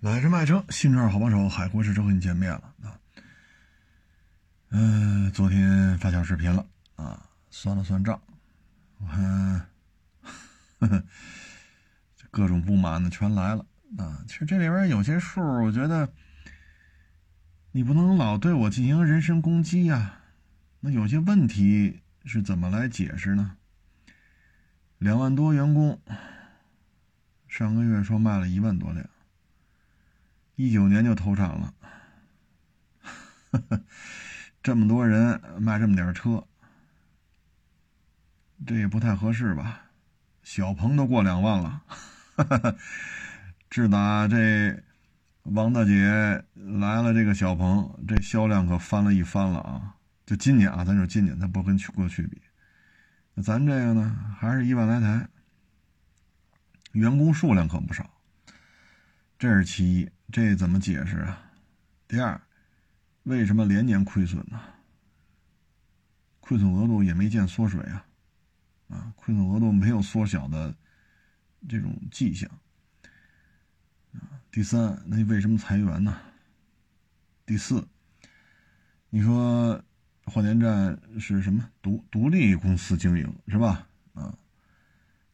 [0.00, 2.96] 买车卖车，新车好帮手，海阔试车和你见面了啊。
[4.70, 8.20] 嗯，昨天发小视频了啊，算了算账，
[8.98, 9.66] 我看，
[12.30, 13.66] 各种不满的全来了
[13.96, 14.22] 啊。
[14.28, 16.12] 其实这里边有些数，我觉得
[17.72, 20.20] 你不能老对我进行人身攻击呀。
[20.78, 23.56] 那有些问题是怎么来解释呢？
[24.98, 26.00] 两万多员工，
[27.48, 29.04] 上个月说卖了一万多辆。
[30.58, 31.72] 一九年就投产了，
[34.60, 36.44] 这么多人卖这么点车，
[38.66, 39.82] 这也不太合适吧？
[40.42, 41.84] 小鹏都过两万了，
[43.70, 44.82] 自打这
[45.44, 49.94] 王大姐来了，这个小鹏这销量可翻了一番了啊！
[50.26, 52.42] 就今年啊，咱说今年，咱不跟去过去比，
[53.34, 55.28] 那咱这个呢，还是一万来台，
[56.90, 58.10] 员工数量可不少，
[59.38, 60.10] 这是其一。
[60.30, 61.50] 这怎么解释啊？
[62.06, 62.40] 第二，
[63.22, 64.60] 为什么连年亏损呢？
[66.40, 68.06] 亏损额度也没见缩水啊，
[68.88, 70.74] 啊，亏损额度没有缩小的
[71.68, 72.48] 这种迹象
[74.12, 74.40] 啊。
[74.50, 76.18] 第三，那为什么裁员呢？
[77.46, 77.86] 第四，
[79.08, 79.82] 你说
[80.24, 83.86] 换电站是什么独独立公司经营是吧？
[84.12, 84.36] 啊，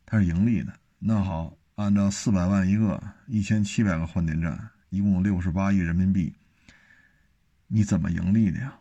[0.06, 0.72] 它是盈利的。
[1.00, 4.70] 那好，按照四百万一个，一千七百个换电站。
[4.94, 6.32] 一共六十八亿人民币，
[7.66, 8.74] 你怎么盈利的呀？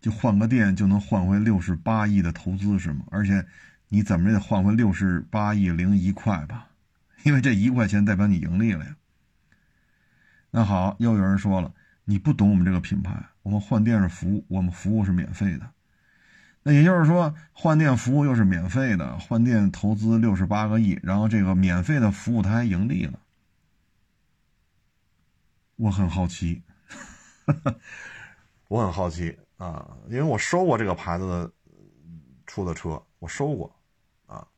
[0.00, 3.04] 就换个店就能换回六十八亿的投资是吗？
[3.10, 3.44] 而且
[3.88, 6.68] 你怎么也得换回六十八亿零一块吧？
[7.24, 8.96] 因为这一块钱代表你盈利了呀。
[10.52, 11.72] 那好，又有人说了，
[12.04, 15.68] 你不懂我们这个品牌，我们换店是服务，我们服务是免费的。
[16.62, 23.18] 那也就是说，换店服务又是免费的，换店投资六十八个亿，然后这个免费的服务它还盈利了。
[25.78, 26.62] 我很好奇，
[28.68, 31.52] 我很好奇啊，因为我收过这个牌子的
[32.46, 33.70] 出的车，我收过
[34.24, 34.48] 啊，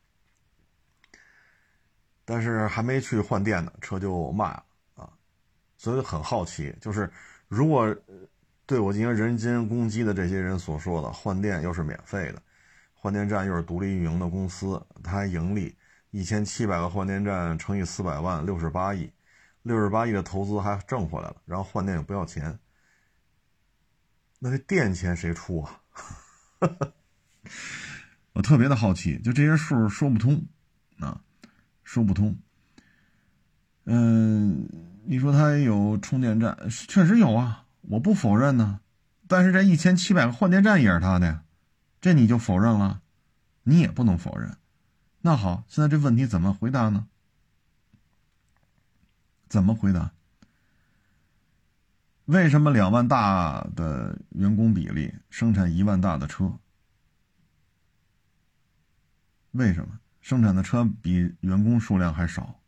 [2.25, 4.65] 但是还没去换电呢，车就卖了
[4.95, 5.11] 啊，
[5.77, 7.11] 所以很好奇，就是
[7.49, 7.93] 如果
[8.65, 12.41] 对我进行人身攻击的这些人所说的换电又是免费的，
[12.95, 15.77] 换电站又是独立运营的公司，它还盈利，
[16.13, 19.11] 一千七百个换电站乘以四百万，六十八亿。
[19.69, 22.59] 六十八亿的投资还挣回来了，然后换电也不要钱，
[24.41, 25.81] 那这电钱谁出啊？
[28.33, 30.43] 我特别的好奇，就这些数说不通
[31.01, 31.21] 啊，
[31.85, 32.37] 说不通。
[33.85, 34.69] 嗯，
[35.05, 36.57] 你说它有充电站，
[36.89, 38.81] 确实有啊，我不否认呢。
[39.27, 41.43] 但是这一千七百个换电站也是他的，
[42.01, 43.03] 这你就否认了？
[43.65, 44.57] 你也不能否认。
[45.21, 47.07] 那好，现在这问题怎么回答呢？
[49.49, 50.13] 怎么回答？
[52.27, 56.53] 为什么两万大的员工比例生产一万大的车？
[59.53, 62.61] 为什么生产的车比员工数量还少？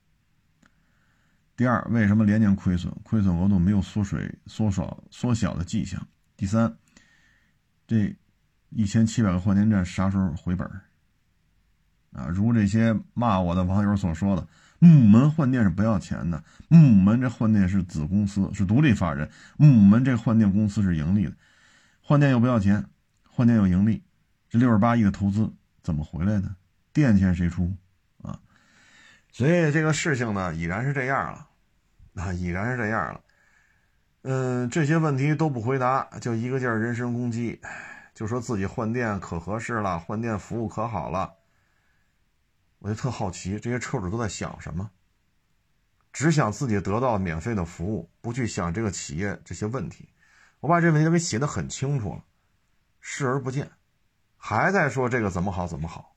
[1.55, 2.91] 第二，为什么连年亏损？
[3.05, 6.09] 亏损额度没有缩水、缩小、缩小的迹象？
[6.39, 6.75] 第三，
[7.87, 8.17] 这
[8.71, 10.67] 一千七百个换电站啥时候回本？
[12.13, 14.49] 啊，如这些骂我的网友所说的。
[14.81, 19.31] 母门换电是不要钱的，母门这换电是子公司，是独立法人。
[19.57, 21.33] 母门这换电公司是盈利的，
[22.01, 22.85] 换电又不要钱，
[23.29, 24.03] 换电又盈利，
[24.49, 25.53] 这六十八亿的投资
[25.83, 26.57] 怎么回来的？
[26.93, 27.73] 电钱谁出
[28.23, 28.41] 啊？
[29.31, 31.47] 所以这个事情呢，已然是这样了，
[32.15, 33.21] 啊，已然是这样了。
[34.23, 37.61] 嗯，这些问题都不回答，就一个劲儿人身攻击，
[38.15, 41.35] 就说自己换电可合适了，换电服务可好了。
[42.81, 44.91] 我就特好奇，这些车主都在想什么？
[46.13, 50.09] 只想自己得到免费的服务，不去想这个企业这些问题。
[50.59, 52.25] 我把这问题给写的很清楚了，
[52.99, 53.71] 视而不见，
[54.37, 56.17] 还在说这个怎么好怎么好。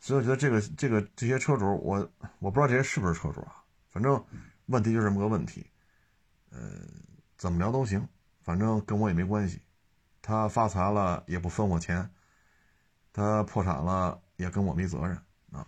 [0.00, 2.10] 所以我觉得这个这个这些车主，我
[2.40, 4.24] 我不知道这些是不是车主啊，反正
[4.66, 5.70] 问题就这么个问题。
[6.50, 6.58] 呃，
[7.36, 8.08] 怎么聊都行，
[8.42, 9.62] 反正跟我也没关系。
[10.20, 12.10] 他发财了也不分我钱，
[13.12, 14.20] 他破产了。
[14.38, 15.18] 也跟我没责任
[15.52, 15.66] 啊。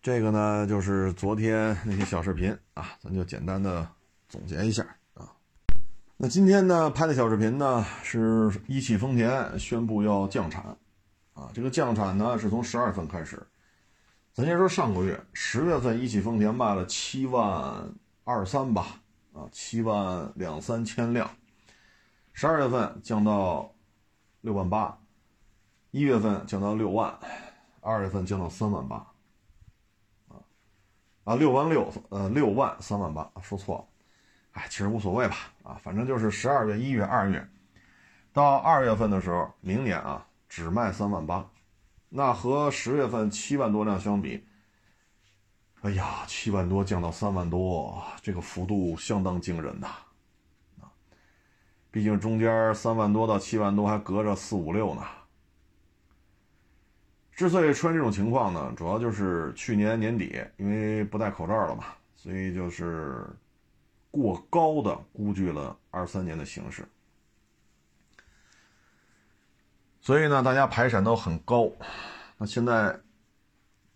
[0.00, 3.86] 这个呢，就是昨天那些小视频啊，咱就简单的
[4.28, 4.82] 总结一下
[5.12, 5.30] 啊。
[6.16, 10.64] 那今天呢拍的小视频呢，是一汽丰田宣布要降产
[11.34, 11.50] 啊。
[11.52, 13.44] 这个降产呢是从十二月份开始。
[14.32, 17.92] 咱先说上个月十月份，一汽丰田卖了七万
[18.24, 19.00] 二三吧，
[19.32, 21.28] 啊，七万两三千辆。
[22.32, 23.74] 十二月份降到
[24.40, 24.98] 六万八。
[25.94, 27.16] 一月份降到六万，
[27.80, 28.96] 二月份降到三万八，
[30.26, 30.34] 啊，
[31.22, 33.84] 啊，六万六，呃，六万三万八，说错了，
[34.54, 37.48] 哎，其实无所谓吧，啊，反正就是十二月、一月、二月，
[38.32, 41.48] 到二月份的时候，明年啊，只卖三万八，
[42.08, 44.44] 那和十月份七万多辆相比，
[45.82, 49.86] 哎呀，七万多降到三万多，这个幅度相当惊人呐，
[50.80, 50.90] 啊，
[51.92, 55.02] 毕竟中间三万多到七万多还隔着四五六呢。
[57.36, 63.26] 之所以出现这种情况呢，主要就是去年年底因为不戴口罩了嘛，所以就是
[64.12, 66.86] 过高的估计了二三年的形势，
[70.00, 71.68] 所以呢，大家排产都很高。
[72.38, 72.96] 那现在，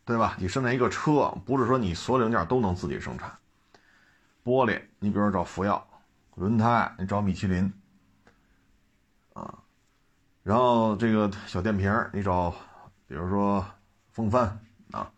[0.04, 0.36] 对吧？
[0.40, 3.32] 你生产一个车，不是说你所有零件都能自己生产。
[4.44, 5.80] 玻璃，你比如说找福耀；
[6.34, 7.72] 轮胎，你找米其林，
[9.34, 9.62] 啊，
[10.42, 12.52] 然后这个小电瓶你找。
[13.08, 13.64] 比如说
[14.10, 14.60] 风帆
[14.92, 15.10] 啊，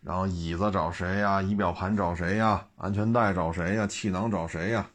[0.00, 1.42] 然后椅子找谁呀？
[1.42, 2.64] 仪表盘找谁呀？
[2.76, 3.84] 安全带找谁呀？
[3.84, 4.88] 气囊找谁呀？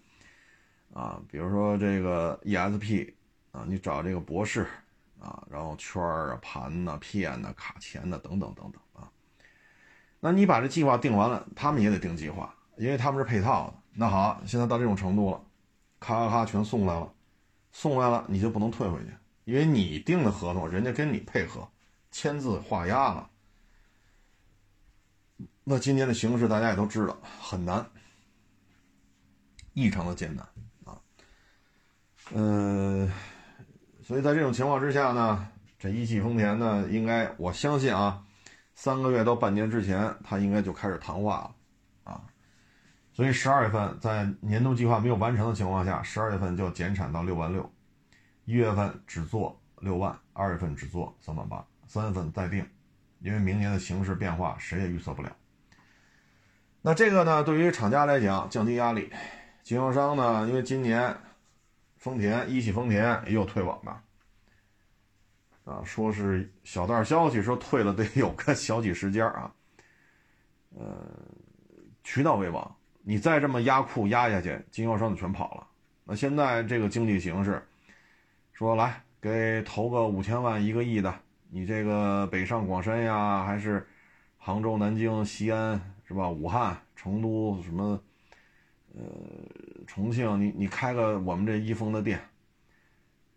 [0.94, 3.13] 啊，比如说这个 ESP
[3.51, 4.66] 啊，你找这个博士
[5.19, 9.12] 啊，然后圈啊、盘呐、片呐、卡钳呐等等等等啊。
[10.22, 13.74] 那你把这计划定完了，他们也得定计划，因为他们是配套的。
[13.94, 15.42] 那好，现在到这种程度了，
[16.00, 17.12] 咔咔咔全送来了，
[17.74, 19.12] 送来了你就不能退回去，
[19.44, 21.68] 因为你定的合同，人家跟你配合。
[22.12, 23.30] 签字画押了，
[25.63, 27.86] 那今年的形势大家也都知道，很难，
[29.74, 30.46] 异常的艰难
[30.84, 31.00] 啊。
[32.34, 33.10] 嗯，
[34.04, 35.48] 所以在这种情况之下呢，
[35.80, 38.24] 这一汽丰田呢，应该我相信啊，
[38.75, 41.56] 三个月到半年之前，他应该就开始谈话了
[42.12, 42.22] 啊。
[43.14, 47.72] 所以十二月份在年度计划没有完成的情况下，十二月份就要减产到六万六，
[48.44, 51.66] 一月份只做六万，二月份只做三万八。
[51.92, 52.66] 三月份再定，
[53.20, 55.36] 因为明年的形势变化谁也预测不了。
[56.82, 59.12] 那这个呢，对于厂家来讲降低压力，
[59.62, 61.14] 经销商呢，因为今年
[61.98, 63.92] 丰田一汽丰田也有退网的，
[65.70, 69.54] 啊，说是小道消息说退了得有个小几十家啊，
[70.70, 70.96] 呃，
[72.06, 75.68] 渠道为王，你再这么压库压下去，经销商就全跑了。
[76.06, 77.62] 那现在这个经济形势，
[78.54, 81.14] 说来给投个五千万一个亿的。
[81.53, 83.86] 你这个北上广深呀，还是
[84.38, 86.30] 杭州、南京、西安是吧？
[86.30, 88.01] 武汉、成都什么，
[88.95, 89.03] 呃，
[89.86, 92.21] 重庆，你你开个我们这一丰的店，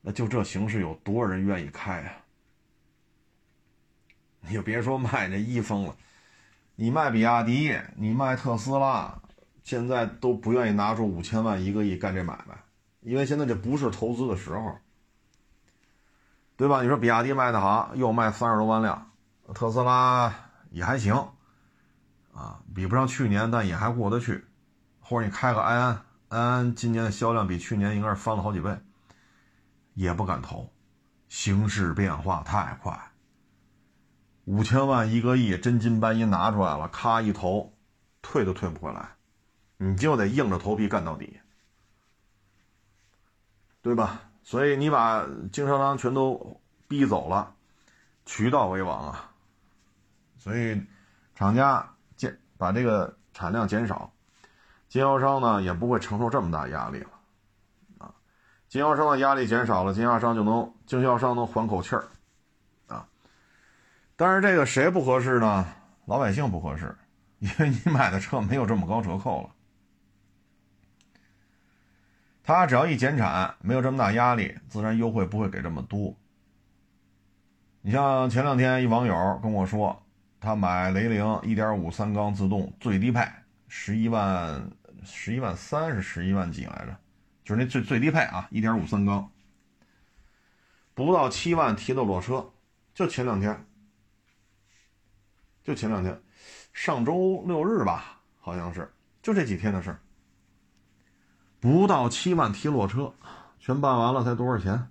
[0.00, 2.12] 那就这形势，有多少人愿意开啊？
[4.46, 5.96] 你就别说卖这一丰了，
[6.76, 9.20] 你卖比亚迪，你卖特斯拉，
[9.64, 12.54] 现在都不愿意拿出五千万一个亿干这买卖，
[13.00, 14.78] 因为现在这不是投资的时候。
[16.56, 16.82] 对吧？
[16.82, 19.10] 你说比亚迪卖的好，又卖三十多万辆，
[19.54, 20.32] 特斯拉
[20.70, 21.14] 也还行，
[22.32, 24.44] 啊，比不上去年，但也还过得去。
[25.00, 28.78] 或者你开个安安，安安今年的销量比去年应该是翻了好几倍，
[29.94, 30.72] 也不敢投，
[31.28, 33.10] 形势变化太快。
[34.44, 37.74] 五千万一个亿，真金白银拿出来了，咔一投，
[38.22, 39.16] 退都退不回来，
[39.76, 41.40] 你就得硬着头皮干到底，
[43.82, 44.20] 对吧？
[44.44, 47.54] 所以你把经销商全都逼走了，
[48.26, 49.30] 渠道为王啊！
[50.38, 50.78] 所以
[51.34, 54.12] 厂家减把这个产量减少，
[54.86, 57.10] 经销商呢也不会承受这么大压力了
[57.96, 58.12] 啊！
[58.68, 62.04] 经销商的压力减少了，经销商就能经销商能缓口气儿
[62.86, 63.08] 啊！
[64.14, 65.66] 但是这个谁不合适呢？
[66.04, 66.94] 老百姓不合适，
[67.38, 69.53] 因为你买的车没有这么高折扣了。
[72.46, 76.14] 他只要一减产，没有这么大压力，自然优惠不会给这么多。
[77.80, 80.06] 你像前两天一网友跟我说，
[80.38, 83.26] 他买雷凌1.5三缸自动最低配，
[83.66, 84.70] 十一万
[85.02, 86.94] 十一万三是十一万几来着，
[87.44, 89.30] 就是那最最低配啊，1.5三缸，
[90.92, 92.52] 不到七万提的裸车，
[92.92, 93.66] 就前两天，
[95.62, 96.20] 就前两天，
[96.74, 99.98] 上周六日吧，好像是，就这几天的事儿。
[101.64, 103.14] 不到七万提裸车，
[103.58, 104.90] 全办完了才多少钱？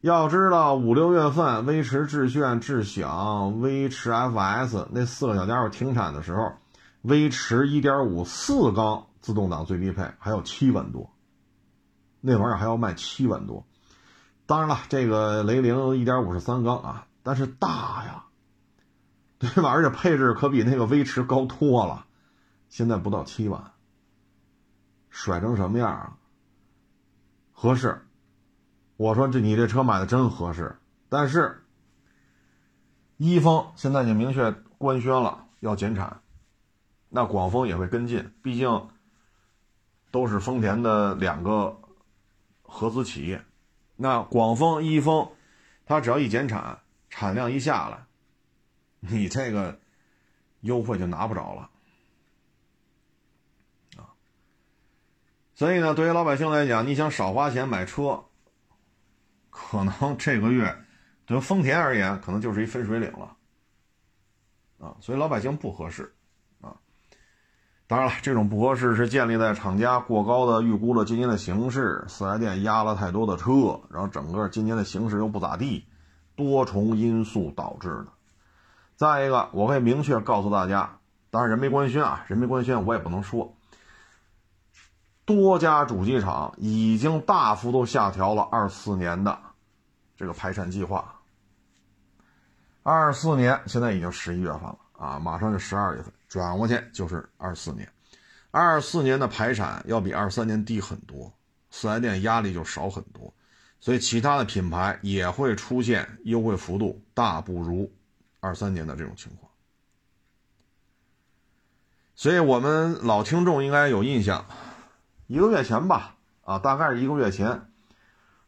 [0.00, 6.54] 要知道五六月份威驰致炫、智享、威驰 FS 那四个小家伙停产的时候，
[7.02, 11.10] 威驰1.5四缸自动挡最低配还有七万多，
[12.22, 13.66] 那玩意儿还要卖七万多。
[14.46, 18.24] 当然了，这个雷凌1.5是三缸啊，但是大呀，
[19.38, 19.68] 对吧？
[19.68, 22.06] 而且配置可比那个威驰高多了，
[22.70, 23.72] 现在不到七万。
[25.14, 26.16] 甩成什么样啊？
[27.52, 28.04] 合适，
[28.96, 30.76] 我说这你这车买的真合适，
[31.08, 31.64] 但是
[33.16, 36.20] 一丰现在已经明确官宣了要减产，
[37.08, 38.88] 那广丰也会跟进，毕竟
[40.10, 41.80] 都是丰田的两个
[42.62, 43.44] 合资企业。
[43.94, 45.30] 那广丰、一丰，
[45.86, 48.04] 它只要一减产，产量一下来，
[48.98, 49.78] 你这个
[50.62, 51.70] 优惠就拿不着了
[55.54, 58.24] 所以呢，对于老百姓来讲，你想少花钱买车，
[59.50, 60.76] 可能 这个月
[61.26, 63.36] 对丰田而言，可能就是一分水岭了
[64.78, 64.96] 啊。
[65.00, 66.12] 所以老百姓不合适。
[66.60, 66.74] 啊
[67.86, 75.86] 当然了，这种不合适是建立在厂家过高的预估了今年的形势，四 S 店压了太多的车，然后整个今年的形势又不咋地，
[76.34, 78.06] 多重因素导致的。
[78.96, 80.98] 再一个，我可以明确告诉大家，
[81.30, 83.54] 当然人没官宣啊，人没官宣我也不能说。
[85.24, 89.38] 多家主机厂已经大幅度下调了二四年的
[90.16, 91.20] 这个排产计划。
[92.82, 96.12] 二四年现在已经十一月份了啊，马上就十二月份。
[96.28, 97.88] 转过去就是二四年，
[98.50, 101.32] 二四年的排产要比二三年低很多，
[101.70, 103.32] 四 S 店压力就少很多，
[103.80, 107.90] 所以其他的品牌也会出现优惠幅度大不如
[108.40, 109.50] 二三年的这种情况。
[112.16, 114.44] 所以我们老听众应该有印象，
[115.26, 117.70] 一个月前吧，啊，大概是一个月前，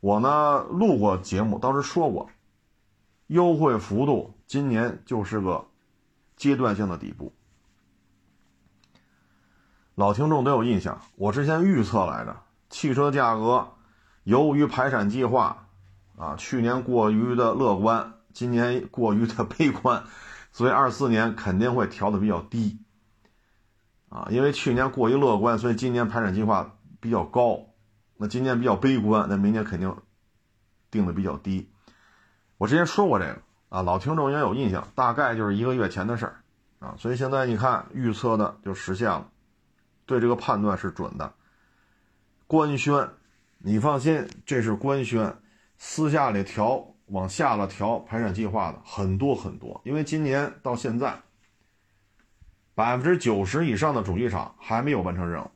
[0.01, 2.29] 我呢录过节目，当时说过，
[3.29, 5.67] 优惠幅度今年就是个
[6.37, 7.33] 阶段性的底部。
[9.95, 12.37] 老听众都有印象，我之前预测来着，
[12.69, 13.73] 汽车价格
[14.25, 15.69] 由于排产计划
[16.19, 20.05] 啊，去年过于的乐观，今年过于的悲观，
[20.53, 22.79] 所以二四年肯定会调的比较低
[24.17, 27.61] 啊，因为去年过于乐观，所以今年排产计划比较高，
[28.17, 29.95] 那今年比较悲观，那明年肯定
[30.91, 31.71] 定的比较低。
[32.57, 36.41] 我之前说过这个啊，老听众应该有印象，大概就是一个月前的事儿
[36.79, 39.29] 啊，所以现在你看预测的就实现了。
[40.07, 41.35] 对这个判断是准的。
[42.47, 43.11] 官宣，
[43.59, 45.37] 你放心，这是官宣，
[45.77, 49.79] 私下里调往下了调排产计划的很多很多。
[49.85, 51.21] 因为今年到现在，
[52.77, 55.51] 百分之九十以上的主机厂还没有完成任务。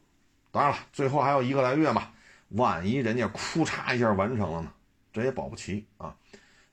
[0.51, 2.09] 当然了，最后还有一个来月嘛，
[2.49, 4.73] 万一人家哭嚓一下完成了呢，
[5.13, 6.17] 这也保不齐啊。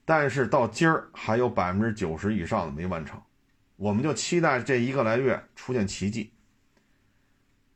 [0.06, 3.22] 但是到今儿还有百分之九十以上的没完成，
[3.76, 6.32] 我们就期待这一个来月出现奇迹。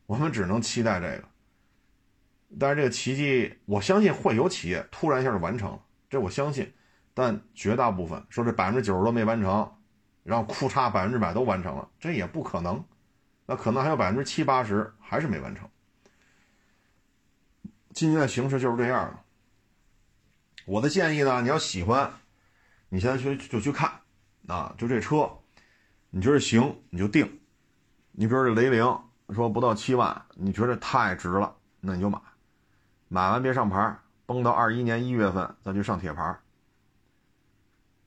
[0.06, 1.24] 我们只能期待这个，
[2.58, 6.74] 但是这个奇迹，我相信会有企业突然一下就完成了，这我相信。
[7.14, 9.70] 但绝大部分说这百分之九十都没完成，
[10.24, 12.84] 然后库差百分之百都完成了，这也不可能。
[13.46, 15.70] 那可能还有百分之七八十还是没完成。
[17.94, 19.20] 今年的形势就是这样的。
[20.66, 22.12] 我的建议呢，你要喜欢，
[22.90, 23.92] 你现在去就去看
[24.48, 25.30] 啊，就这车，
[26.10, 27.40] 你觉得行你就定。
[28.12, 29.00] 你比如这雷凌。
[29.34, 32.20] 说不到七万，你觉得太值了，那你就买，
[33.08, 36.38] 买完别上牌，崩到二一年一月份再去上铁牌。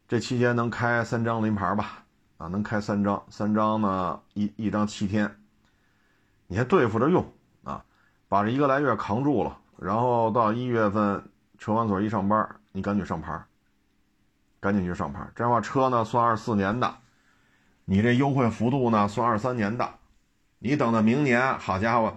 [0.06, 2.03] 这期间能开三张临牌吧？
[2.36, 5.36] 啊，能开三张，三张呢一一张七天，
[6.46, 7.24] 你还对付着用
[7.62, 7.84] 啊，
[8.28, 11.22] 把这一个来月扛住了，然后到一月份
[11.58, 13.44] 车管所一上班，你赶紧上牌，
[14.60, 15.20] 赶紧去上牌。
[15.34, 16.96] 这样的话车呢算二四年的，
[17.84, 19.88] 你这优惠幅度呢算二三年的。
[20.58, 22.16] 你等到明年，好家伙，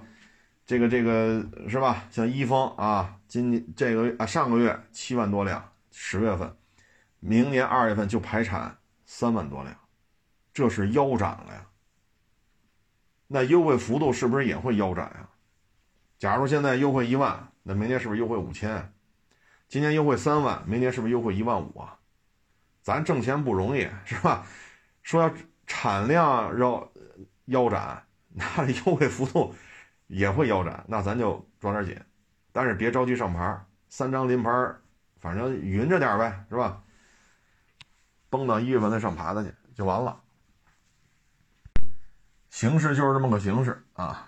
[0.65, 2.03] 这个这个是吧？
[2.09, 6.55] 像一丰啊，今年这个啊上个月七万多辆，十月份，
[7.19, 9.75] 明年二月份就排产三万多辆，
[10.57, 11.67] 这是腰斩了呀。
[13.27, 15.29] 那优惠幅度是不是也会腰斩呀？
[16.17, 18.91] 假如现在优惠一万，那明年是不是优惠五千？
[19.67, 21.95] 今年优惠三万，明年是不是优惠一万五啊？
[22.81, 24.47] 咱挣钱不容易是吧？
[25.03, 25.31] 说要
[25.67, 26.91] 产量要
[27.45, 28.03] 腰斩。
[28.29, 29.53] 那优惠幅度
[30.07, 32.03] 也会腰斩，那咱就抓点紧，
[32.51, 34.49] 但是别着急上牌，三张临牌，
[35.19, 36.81] 反正匀着点呗，是吧？
[38.31, 40.19] 崩到一月份再上牌子去就完了。
[42.57, 44.25] 形势就是这么个形势啊。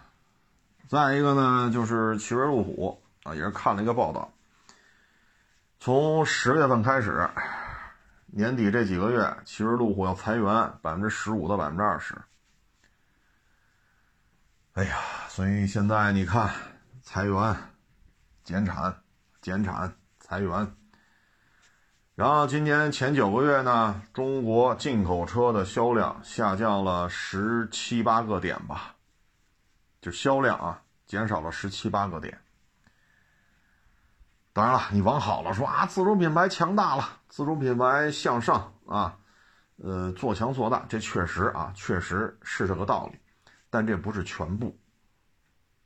[0.88, 4.32] 再一个呢，就是奇瑞路虎啊，也是看了一个报道，
[5.80, 7.28] 从十月份开始，
[8.28, 12.16] 年底这几个月，奇瑞路虎要裁员百分之十五到百分之二十。
[14.74, 16.54] 哎呀，所以现在你看，
[17.02, 17.58] 裁员、
[18.44, 18.96] 减产、
[19.42, 20.76] 减产、裁员。
[22.20, 28.94] 然后今年前九个月呢，中国进口车的销量下降了十七八个点吧，
[30.02, 32.38] 就销量啊，减少了十七八个点。
[34.52, 39.18] 当然了，你往好了说啊，自主品牌强大了，自主品牌向上啊，
[39.78, 43.18] 呃，做强做大，这确实啊，确实是这个道理。
[43.70, 44.78] 但这不是全部，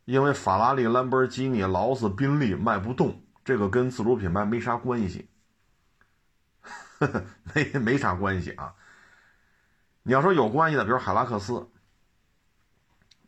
[0.06, 5.30] 因为法拉利、兰博基尼、劳斯、宾利卖不动，这个跟自主品牌没啥关系，
[7.54, 8.74] 没没啥关系啊。
[10.04, 11.54] 你要说有关系的，比如海拉克斯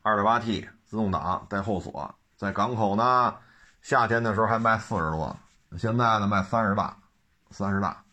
[0.03, 3.36] ，2.8T 自动挡带后锁，在港口呢，
[3.82, 5.38] 夏天的时候还卖四十多，
[5.77, 6.98] 现在呢卖三十大，
[7.50, 8.03] 三十大，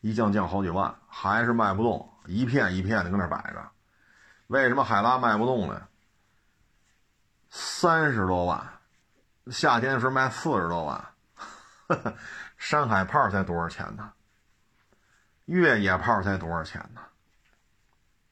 [0.00, 3.70] 一降降好几万，还是卖不动，一片一片的搁那摆着。
[4.46, 5.88] 为什么海拉卖不动呢？
[7.50, 8.66] 三十多万，
[9.50, 11.04] 夏天的时候卖四十多万，
[12.56, 14.10] 山海炮才多少钱呢？
[15.52, 17.00] 越野炮才多少钱呢？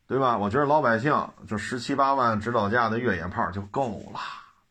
[0.06, 0.38] 对吧？
[0.38, 1.14] 我觉得老百姓
[1.46, 4.18] 就十七八万指导价的越野炮就够了，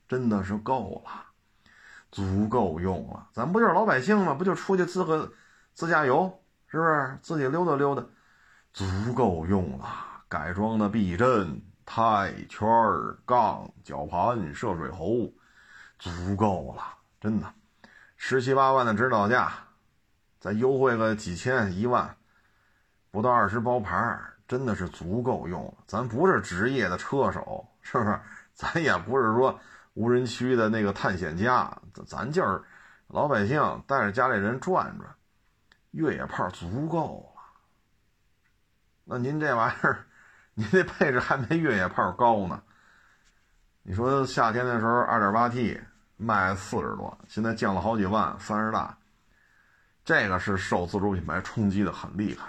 [0.08, 1.12] 真的是够了，
[2.12, 3.28] 足够用了。
[3.32, 4.34] 咱不就是老百姓吗？
[4.34, 5.32] 不就出去自个
[5.74, 7.18] 自驾游，是不是？
[7.22, 8.04] 自己溜达溜达，
[8.74, 9.88] 足够用了。
[10.28, 12.68] 改装的避震、胎圈、
[13.26, 15.32] 杠、绞盘、涉水喉，
[16.00, 16.84] 足够了，
[17.22, 17.48] 真的。
[18.18, 19.54] 十七八万的指导价，
[20.40, 22.16] 再优惠个几千、一万，
[23.12, 24.20] 不到二十包牌。
[24.48, 28.20] 真的是足够用了，咱不是职业的车手，是不是？
[28.56, 29.60] 咱也不是说
[29.94, 31.72] 无人区的那个探险家，
[32.08, 32.60] 咱就是
[33.10, 35.08] 老百姓，带着家里人转转，
[35.92, 37.44] 越野炮足够了。
[39.04, 40.08] 那您这玩意儿，
[40.56, 42.60] 您这配置还没越野炮高呢。
[43.84, 45.80] 你说夏天的时候，2.8T
[46.18, 48.98] 卖四十多，现在降了好几万，三十大，
[50.04, 52.48] 这个是受自主品牌冲击的很厉害。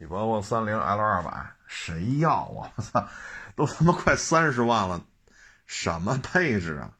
[0.00, 2.72] 你包括三菱 L 二百，谁要啊？
[2.74, 3.06] 我操，
[3.54, 5.04] 都他妈快三十万了，
[5.66, 6.96] 什么配置啊？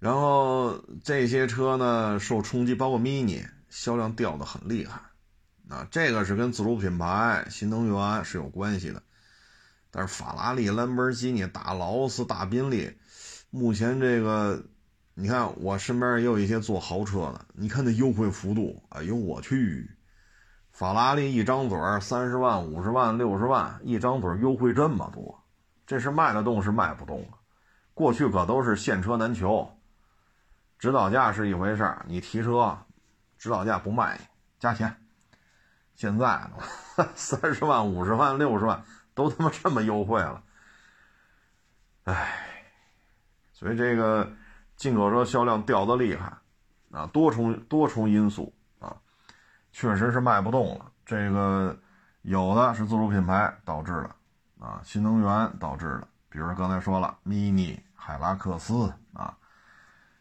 [0.00, 5.00] 然后这些车呢受冲击，包括 Mini 销量掉的很厉害，
[5.68, 9.00] 啊，这个是跟自主品牌、新能源是有关系的。
[9.92, 12.98] 但是法拉利、兰博基尼、大劳斯、大宾利，
[13.50, 14.64] 目前这个，
[15.14, 19.88] 你看我身边也有一些做豪车的，你看那优惠幅度，哎呦我去！
[20.72, 25.38] 法拉利一张嘴三十万、五十万、六十万，一张嘴优惠这么多，
[25.86, 27.36] 这是卖得动是卖不动啊？
[27.92, 29.70] 过去可都是现车难求，
[30.78, 32.78] 指导价是一回事你提车，
[33.36, 34.24] 指导价不卖你，
[34.58, 34.96] 加钱。
[35.94, 36.50] 现在
[37.14, 38.82] 三十万、五十万、六十万
[39.14, 40.42] 都他妈这么优惠了，
[42.04, 42.64] 唉，
[43.52, 44.32] 所以这个
[44.74, 46.32] 进口车销量掉的厉害
[46.90, 48.54] 啊，多重多重因素。
[49.72, 51.76] 确实是卖不动了，这个
[52.20, 59.34] 有的是自主品牌导致的，啊，新能源导致的，比如刚才说了，mini 海拉克斯啊，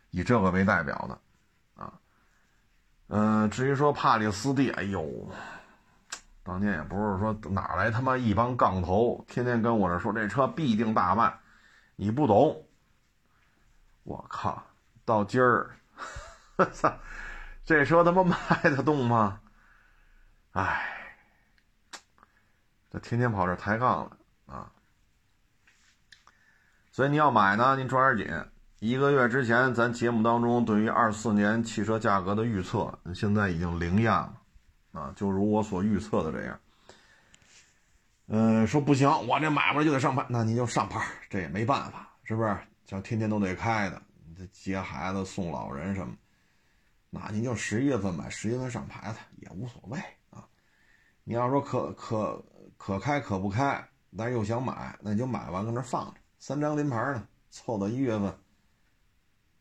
[0.09, 1.93] 以这个为代表的，啊，
[3.09, 5.29] 嗯，至于说帕里斯蒂，哎呦，
[6.43, 11.37] 当年也不是说哪来他妈一帮杠头，天天跟我这说这车必定大卖，
[11.97, 12.65] 你不懂，
[14.03, 14.63] 我靠，
[15.03, 15.71] 到今儿，
[16.55, 16.89] 我操！
[17.63, 19.40] 这车他妈卖得动吗？
[20.51, 20.81] 哎，
[22.89, 24.71] 这天天跑这抬杠了啊！
[26.91, 28.45] 所以你要买呢，您抓点紧。
[28.79, 34.41] 一个月之前，咱节目当中对于二四年汽车价格的预测，现在已经灵验了
[34.91, 35.13] 啊！
[35.15, 36.59] 就如我所预测的这样。
[38.27, 42.57] 嗯，说不行，我这买回来就得上牌，那您就上牌，这也没办法，是不是？
[42.85, 44.01] 像天天都得开的，
[44.37, 46.13] 这接孩子、送老人什么。
[47.09, 49.97] 那您就十一月份买，十一月份上牌子也无所谓。
[51.31, 52.43] 你要说可可
[52.75, 53.81] 可开可不开，
[54.17, 58.37] 但是又想买，那你就买完搁那放着，三张临牌呢，凑到一月份，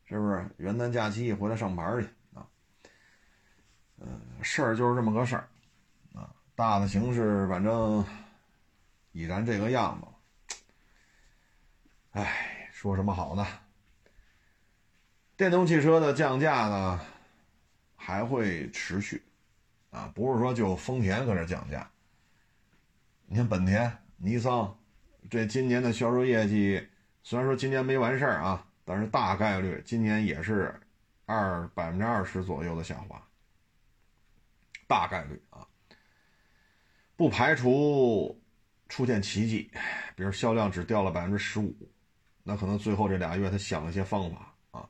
[0.04, 2.44] 是不是元旦假期一回来上牌去啊？
[3.98, 5.48] 嗯，事儿就是这么个事儿
[6.12, 6.34] 啊。
[6.56, 8.04] 大的形势反正
[9.12, 10.12] 已然这个样子了。
[12.10, 13.46] 哎，说什么好呢？
[15.36, 17.00] 电动汽车的降价呢？
[17.94, 19.22] 还会持续，
[19.90, 21.90] 啊，不是说就丰田搁这降价。
[23.26, 24.76] 你看本田、尼桑，
[25.28, 26.84] 这今年的销售业绩
[27.22, 30.74] 虽然说今年没完事儿啊，但是大概率今年也是
[31.26, 33.20] 二百分之二十左右的下滑，
[34.88, 35.66] 大概率啊，
[37.16, 38.40] 不排除
[38.88, 39.70] 出现奇迹，
[40.16, 41.74] 比如销量只掉了百分之十五，
[42.42, 44.88] 那可能最后这俩月他想了一些方法啊。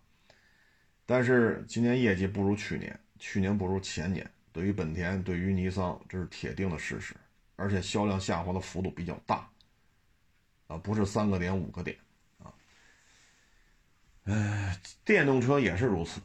[1.04, 4.30] 但是今年业绩不如去年，去年不如前年。
[4.52, 7.14] 对于本田，对于尼桑，这是铁定的事实。
[7.56, 9.46] 而且销量下滑的幅度比较大，
[10.66, 11.94] 啊，不是三个点、五个点，
[12.38, 12.50] 啊。
[14.24, 16.22] 呃，电动车也是如此。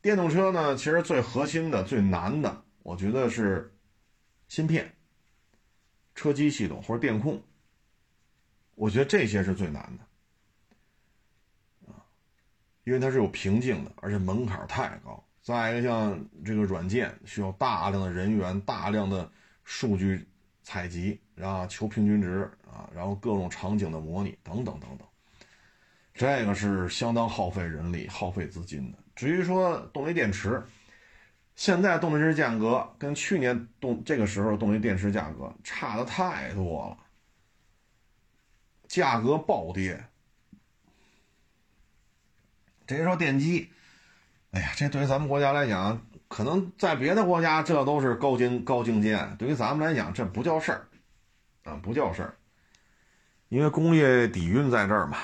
[0.00, 3.74] 电动车呢，其实最核心的、最难的，我觉得是
[4.46, 4.94] 芯片、
[6.14, 7.42] 车机系统或者电控
[8.76, 12.06] 我觉得这些是最难的，啊，
[12.84, 15.24] 因为它是有瓶颈的，而且门槛太高。
[15.42, 19.28] 再一个，像这个软件需要大量的人员、大量的
[19.64, 20.24] 数据
[20.62, 25.08] 采集，然后求平均值啊，然后各种场景的模拟等等等等，
[26.14, 28.98] 这个是相当耗费人力、耗费资金的。
[29.16, 30.62] 至于说动力电池，
[31.56, 36.96] 现在动力电池价格跟去年动这个时候动力电池价格差的太多了，
[38.86, 40.04] 价格暴跌。
[42.86, 43.68] 这一说电机。
[44.52, 50.86] 哎呀，这对于咱们国家来讲，可能在别的国家这都是高精高精尖，对于咱们来讲这不叫事儿，
[51.64, 52.36] 啊，不叫事儿，
[53.48, 55.16] 因为工业底蕴在这儿嘛，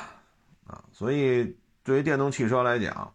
[0.67, 3.13] 啊，所以对于电动汽车来讲，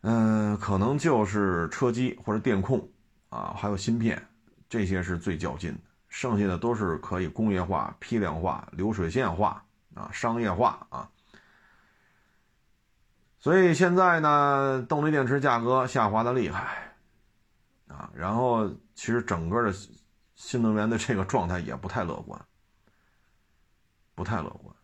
[0.00, 2.88] 嗯，可能就是车机或者电控
[3.28, 4.26] 啊，还有芯片
[4.70, 9.62] 这些是最较劲的，剩下的都是可以工业化、批量化、流水线化
[9.94, 11.10] 啊、商业化啊。
[13.40, 16.92] 所以现在呢，动力电池价格下滑的厉害，
[17.88, 19.74] 啊，然后其实整个的
[20.34, 22.38] 新能源的这个状态也不太乐观，
[24.14, 24.76] 不太乐观。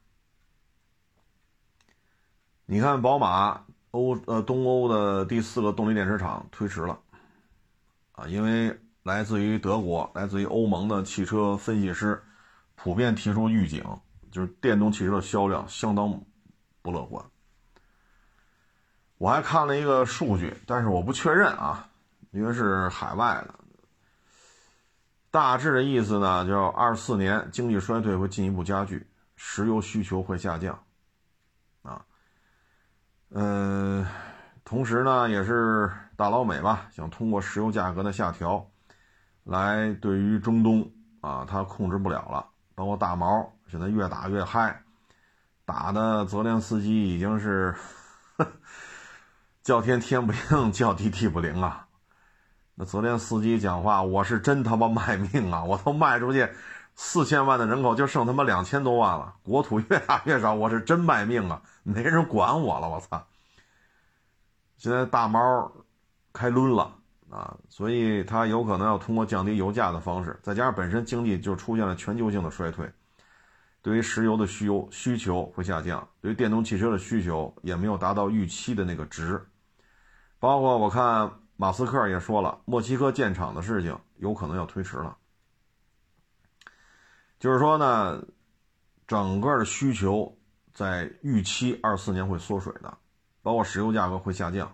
[2.65, 6.99] 你看，宝马欧呃东欧的第四个动力电池厂推迟了，
[8.13, 12.25] 啊，因为来自于德国、来自于欧盟的汽车分析师
[12.75, 13.85] 普遍提出预警，
[14.31, 16.19] 就是电动汽车的销量相当
[16.81, 17.23] 不乐观。
[19.19, 21.89] 我还看了一个数据，但是我不确认啊，
[22.33, 23.55] 因为是海外的。
[25.31, 30.79] 大致的意思呢，就二四年经济衰退会进一步加剧，石油需求会下降，
[31.83, 32.05] 啊，
[33.31, 34.07] 嗯，
[34.65, 38.71] 同时呢，也是大老美吧，想通过石油价格的下调，
[39.45, 40.91] 来对于中东
[41.23, 44.83] 啊，他控制不了了，包括大毛现在越打越嗨，
[45.65, 47.75] 打的泽连斯基已经是。
[49.67, 51.89] 叫天天不应，叫地地不灵啊！
[52.77, 55.65] 那泽连斯基讲话，我是真他妈卖命啊！
[55.67, 56.49] 我都卖出去
[56.95, 61.61] 四千万的人口，就剩他妈两千多万了，国土越打越少，我是真卖命啊！
[61.83, 63.27] 没人管我了，我操！
[64.77, 65.73] 现在大猫
[66.33, 66.95] 开抡了
[67.29, 72.89] 啊，所以他有可能要通过降低油价的方式，再加上本身经济就出现了全球性的衰退，
[73.83, 79.45] 对于石油的需需求会下降，对于电动汽车的需求也没有达到预期的那个值。
[80.39, 85.17] 包括我看马斯克也说了，墨西哥建厂的事情有可能要推迟了。
[87.39, 88.23] 就是说呢，
[89.07, 90.37] 整个的需求
[90.75, 92.99] 在预期二四年会缩水的，
[93.43, 94.67] 包括石油价格会下降。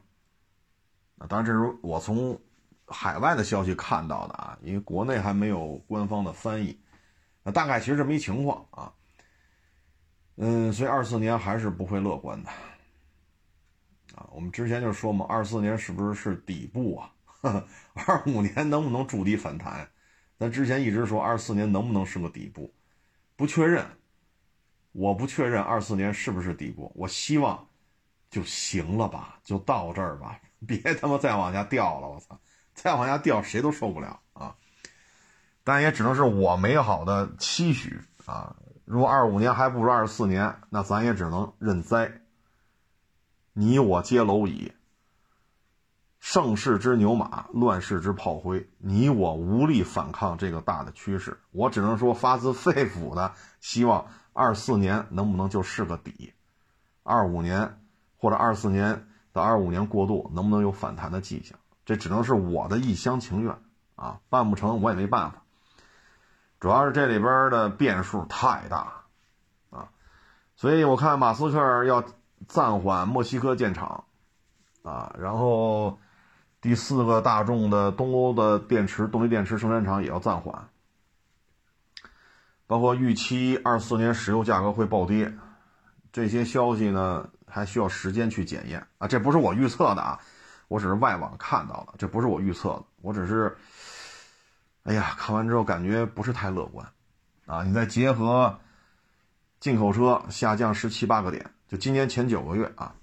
[1.19, 2.39] 啊，当然这是我从
[2.87, 6.79] 海外的消息看到的啊，因为国内还没有官方的翻译。
[7.43, 8.93] 那大概其实这么一情况啊。
[10.37, 12.51] 嗯，所以二四年还是不会乐观的。
[14.15, 17.65] 啊，我们之前就说嘛，二四年是不是是底部啊？
[17.95, 19.89] 二五年能不能筑底反弹？
[20.39, 22.73] 咱之前一直说二四年能不能是个底部，
[23.37, 23.85] 不确认。
[24.93, 27.67] 我不确认二四年是不是底部，我希望
[28.31, 32.39] 就行了吧，就到这儿吧，别他妈再往下掉了，我操！
[32.75, 34.55] 再往下掉谁都受不了啊！
[35.63, 38.57] 但也只能是我美好的期许啊。
[38.85, 42.22] 如果二五年还不如二四年，那咱也只能认栽。
[43.55, 44.73] 你我皆蝼蚁，
[46.21, 51.39] 盛世之牛马，乱世之炮灰，你我无力反抗这个大的趋势。
[51.51, 56.33] 我只能说，发自肺腑的希望二四年能不能就是个底，
[57.03, 57.79] 二五年
[58.17, 61.59] 或者二四年到二五年过渡能不能有反弹的迹象？
[61.85, 63.59] 这只能是我的一厢情愿
[63.97, 65.43] 啊，办不成我也没办法。
[66.59, 69.03] 主要是这里边的变数太大
[69.69, 69.91] 啊，
[70.57, 72.03] 所以我看马斯克要。
[72.49, 74.05] 暂缓墨西哥建厂，
[74.83, 75.99] 啊，然后
[76.61, 80.69] 第四个大众的东欧的电池动力电池生产厂也要暂缓，
[82.67, 85.33] 包括预期二四年石油价格会暴跌，
[86.13, 88.87] 这些消息呢还需要时间去检验。
[88.99, 90.19] 啊，这不是我预测的啊，
[90.69, 93.57] 我只是外网看到的，这不是我预测的，我只是，
[94.85, 96.87] 哎呀，看完之后感觉不是太乐观，
[97.47, 98.59] 啊，你再结合
[99.61, 101.51] 进口车下降十七八个点。
[101.73, 102.95] 就今年前九个月啊，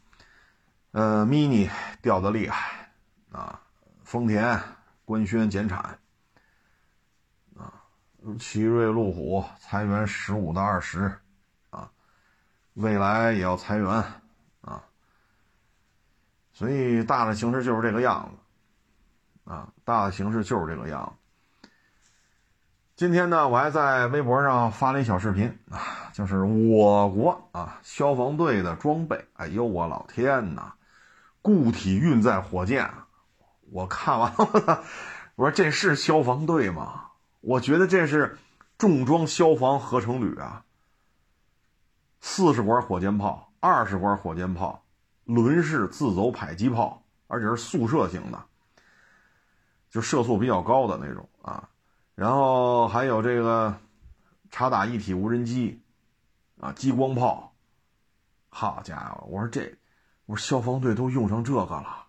[0.92, 1.68] 呃，mini
[2.04, 2.92] 掉的厉害
[3.32, 3.60] 啊，
[4.04, 4.62] 丰田、
[5.06, 5.98] 官宣减产
[7.58, 7.74] 啊，
[8.38, 11.20] 奇瑞、路虎裁员十五到二十
[11.72, 11.90] 啊，
[12.76, 13.88] 未来也要裁员
[14.62, 14.84] 啊，
[16.54, 21.19] 所以大的形势就是这个样子啊，大的形势就是这个样子。
[23.00, 29.26] 今天呢，我还在微博上发了一小视频啊，就是我国啊消防队的装备。
[29.36, 30.74] 哎呦，我老天呐，
[31.42, 32.92] 固体运载火箭！
[33.72, 34.84] 我看完了，
[35.36, 37.06] 我说这是消防队吗？
[37.40, 38.38] 我觉得这是
[38.78, 40.66] 重装消防合成旅啊。
[42.20, 44.84] 四十管火箭炮，二十管火箭炮，
[45.24, 48.44] 轮式自走迫击炮，而且是速射型的，
[49.90, 51.70] 就射速比较高的那种啊。
[52.20, 53.78] 然后还有这个
[54.52, 55.80] 察打一体无人机，
[56.60, 57.54] 啊，激光炮，
[58.50, 59.26] 好家伙！
[59.30, 59.74] 我说这，
[60.26, 62.08] 我说消防队都用上这个了，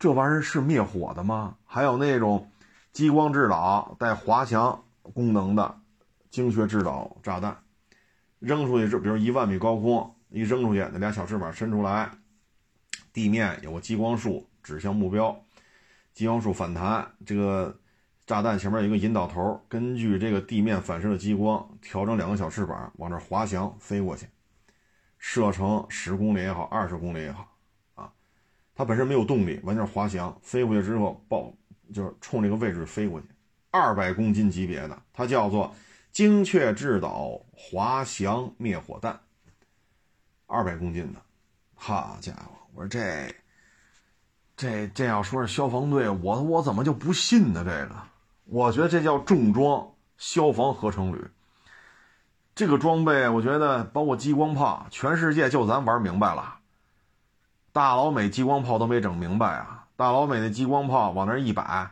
[0.00, 1.58] 这玩意儿是灭火的吗？
[1.64, 2.50] 还有那种
[2.92, 5.78] 激光制导带滑翔功能的
[6.28, 7.56] 精确制导炸弹，
[8.40, 12.10] 扔出去就比如一万米高空一扔出去，那俩小翅膀伸出来，
[13.12, 15.40] 地面有个激光束指向目标，
[16.12, 17.78] 激光束反弹这个。
[18.28, 24.28] 炸弹前面有一个引导头，根据这个地面反射的激光，调整两个小翅膀往这滑翔飞过去，
[25.16, 27.56] 射程十公里也好，二十公里也好，
[27.94, 28.12] 啊，
[28.74, 31.50] 它本身没有动力，完全滑翔飞过去之后爆，
[31.94, 33.26] 就是冲这个位置飞过去，
[33.70, 35.74] 二百公斤级别的，它叫做
[36.12, 39.18] 精确制导滑翔灭火弹，
[40.44, 41.22] 二百公斤的，
[41.74, 43.34] 好家伙，我说这
[44.54, 47.64] 这这要说是消防队，我我怎么就不信呢？
[47.64, 47.96] 这个。
[48.50, 51.30] 我觉得这叫重装消防合成旅。
[52.54, 56.56] 这个装备，我觉得包括激光炮，全世界就咱玩明白了。
[57.72, 59.86] 大老美激光炮都没整明白啊！
[59.96, 61.90] 大老美的激光炮往那一摆，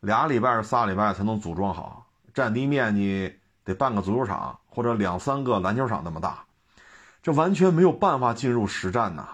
[0.00, 6.44] 俩礼拜是仨礼拜才能组装好，占地面积得半个足球场或者两三个篮球场那么大，
[7.22, 9.28] 这完全没有办法进入实战呐！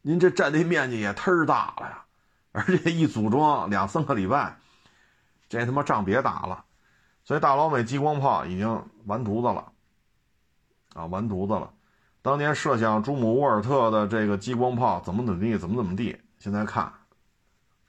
[0.00, 2.04] 您这占地面积也忒大了呀，
[2.52, 4.56] 而且一组装两三个礼拜。
[5.52, 6.64] 这他妈仗别打了，
[7.24, 9.70] 所以大老美激光炮已经完犊子了，
[10.94, 11.74] 啊，完犊子了！
[12.22, 16.90] 当年设想朱姆沃尔特的这个激光炮怎么怎么地，怎么怎么地，现在看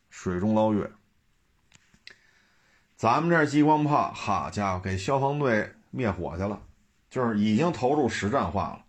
[0.10, 0.92] 水中捞月。
[2.98, 6.62] 咱们这激光炮，好家伙，给消防队灭火去了，
[7.10, 8.84] 就是已经投入实战化了。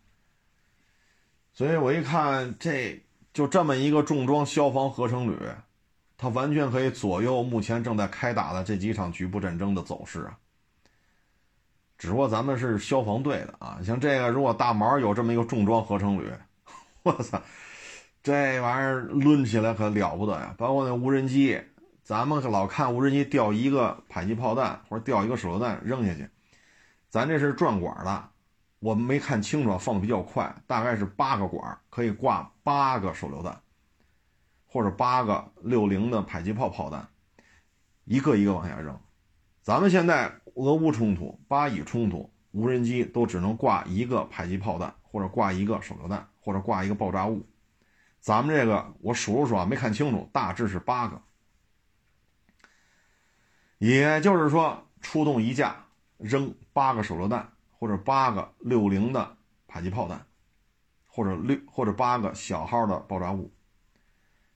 [1.53, 5.39] 所以我一看，这就这么一个重装消防合成旅。
[6.17, 10.39] 它完全可以左右目前正在开打的这几场局部战争的走势啊！
[11.97, 16.31] 只不过咱们是消防队的啊，像这个如果大毛有这么一个重装合成旅，
[17.03, 17.41] 我操，
[18.23, 20.55] 这玩意儿抡起来可了不得呀！
[20.59, 21.61] 包括那无人机，
[22.03, 26.29] 咱们老看无人机掉一个迫击炮弹或者掉一个手榴弹扔下去，
[27.09, 28.29] 咱这是转管的，
[28.81, 33.61] 我们没看清楚，放的比较快，大概是八个管可以挂八个手榴弹。
[34.75, 37.09] 或者八个六零的迫击炮炮弹，
[38.07, 38.99] 一个一个往下扔。
[39.63, 47.47] 咱们现在俄乌冲突、巴以冲突，无人机都只能挂一个迫击炮弹，或者挂一个手榴弹，或者挂一个爆炸物。
[48.19, 51.23] 咱们这个我数了数啊，没看清楚，大致是八个。
[53.79, 55.85] 也就是说，出动一架
[56.19, 59.37] 扔八个手榴弹，或者八个六零的
[59.69, 60.27] 迫击炮弹，
[61.07, 63.53] 或者六或者八个小号的爆炸物。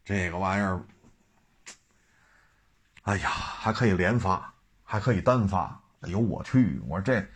[0.09, 0.83] 这个玩意儿，
[3.03, 5.79] 哎呀，还可以连发，还可以单发。
[6.01, 6.81] 哎呦我去！
[6.88, 7.29] 我说这，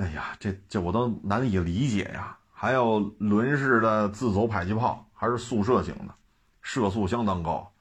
[0.00, 2.36] 哎呀，这这我都难以理解呀。
[2.50, 6.14] 还有轮式的自走迫击炮，还是速射型的，
[6.62, 7.72] 射速相当高。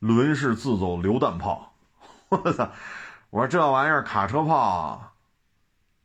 [0.00, 1.76] 轮式自走榴弹炮，
[2.28, 2.72] 我操！
[3.30, 5.12] 我说这玩意儿卡车炮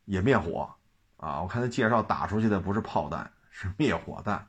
[0.04, 0.72] 也灭火
[1.16, 1.42] 啊！
[1.42, 4.46] 我看他介绍打出去的不是炮弹，是灭火弹。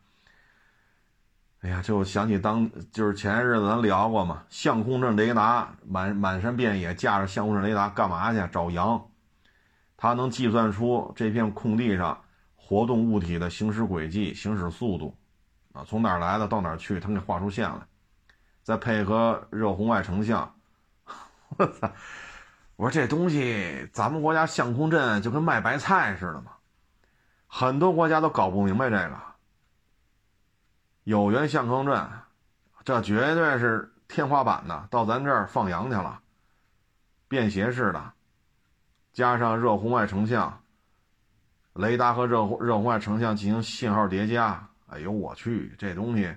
[1.61, 8.39] 哎呀，就想起当就是前些日子咱聊过嘛，相控阵雷达满满山遍野架着相控阵雷达干嘛去？
[8.51, 8.99] 找羊，
[9.95, 12.19] 它能计算出这片空地上
[12.55, 15.15] 活动物体的行驶轨迹、行驶速度，
[15.71, 17.77] 啊，从哪儿来的到哪儿去，它给画出线来，
[18.63, 20.55] 再配合热红外成像，
[21.57, 21.91] 我操！
[22.75, 26.53] 我说这东西，咱们国家相控阵就跟卖白菜似的嘛，
[27.45, 29.30] 很多国家都搞不明白这个。
[31.03, 32.09] 有源相控阵，
[32.85, 36.19] 这绝对是天花板的，到咱这儿放羊去了。
[37.27, 38.11] 便携式的，
[39.13, 40.61] 加上热红外成像，
[41.73, 44.67] 雷达和热热红外成像进行信号叠加。
[44.87, 46.35] 哎呦我去，这东西，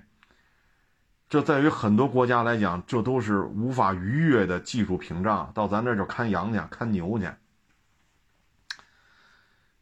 [1.27, 5.51] 这在于很多国家来讲，这都是无法逾越的技术屏障。
[5.53, 7.29] 到咱这儿就看羊去，看牛去。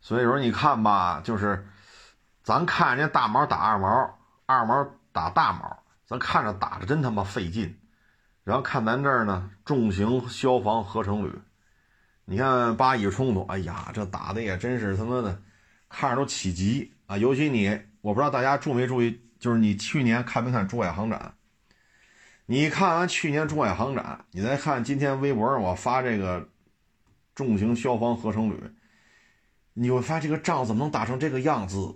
[0.01, 1.67] 所以说，你看吧，就是
[2.41, 4.17] 咱看人家大毛打二毛。
[4.45, 7.77] 二毛打大毛，咱看着打着真他妈费劲。
[8.43, 11.32] 然后看咱这儿呢，重型消防合成旅，
[12.25, 15.41] 你看巴以冲突，哎呀，这打的也真是他妈的，
[15.88, 17.17] 看着都起急啊！
[17.17, 21.36] 尤其你，我不知道大家注没注意，就是你去年看没看珠海航展？
[22.45, 26.49] 你看完去年珠海航展，你再看今天微博上我发这个
[27.34, 28.62] 重型消防合成旅，
[29.71, 31.95] 你会发现这个仗怎么能打成这个样子？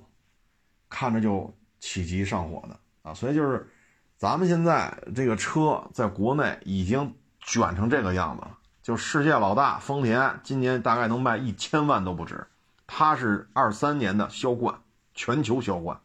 [0.88, 3.14] 看着就起急上火的啊！
[3.14, 3.70] 所以就是，
[4.18, 8.58] 咱们现在这个车在国内已经卷成这个样子了。
[8.82, 12.48] 就世界老大丰田今年大概能卖一千万都不止，
[12.88, 14.74] 它是二三年的销冠，
[15.14, 16.00] 全球销冠，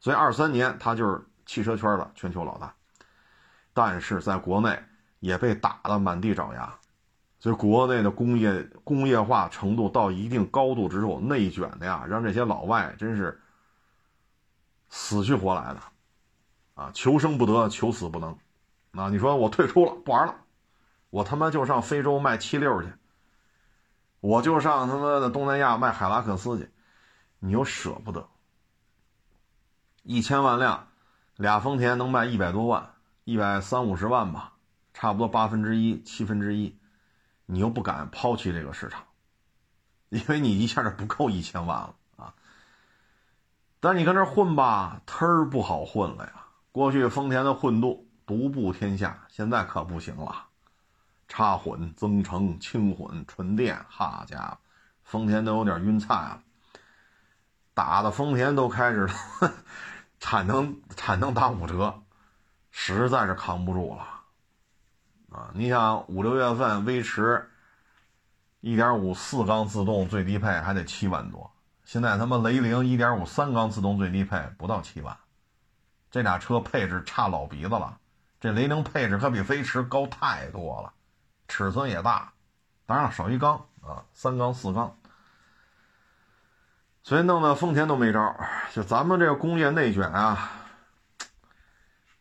[0.00, 2.74] 所以二三年它就是汽车圈的全球老大。
[3.74, 4.78] 但是在国内
[5.20, 6.74] 也被打得满地找牙，
[7.40, 13.38] 所以国内的工业工业化程度到一定高度之后，内卷的呀，让这些老外真是
[14.96, 15.82] 死去活来的，
[16.74, 18.38] 啊，求生不得，求死不能，
[18.92, 20.36] 啊，你说我退出了，不玩了，
[21.10, 22.92] 我他妈就上非洲卖七六去，
[24.20, 26.70] 我就上他妈的东南亚卖海拉克斯去，
[27.40, 28.28] 你又舍不得，
[30.04, 30.86] 一千万辆，
[31.34, 32.94] 俩丰田能卖一百多万。
[33.24, 34.52] 一百三五十万吧，
[34.92, 36.78] 差不多八分之一、七分之一，
[37.46, 39.02] 你又不敢抛弃这个市场，
[40.10, 41.96] 因为你一下就不够一千万了。
[43.84, 46.32] 但是你跟这混吧，忒儿不好混了呀。
[46.72, 50.46] 过去丰田的混度独步天下，现在可不行了，
[51.28, 54.58] 插混、增程、轻混、纯电，哈家伙，
[55.02, 56.40] 丰田都有点晕菜了，
[57.74, 59.06] 打的丰田都开始
[60.18, 62.00] 产能产能打五折。
[62.70, 64.02] 实在是扛不住了，
[65.30, 65.50] 啊！
[65.52, 67.50] 你想五六月份威驰
[68.62, 71.53] 1.5四缸自动最低配还得七万多，
[71.84, 75.16] 现在他妈雷凌1.5三缸自动最低配不到七万，
[76.10, 77.98] 这俩车配置差老鼻子了。
[78.40, 80.92] 这雷凌配置可比飞驰高太多了，
[81.48, 82.32] 尺寸也大，
[82.86, 84.96] 当然了少一缸啊，三缸四缸，
[87.02, 88.34] 所以弄得丰田都没招。
[88.72, 90.50] 就咱们这个工业内卷啊。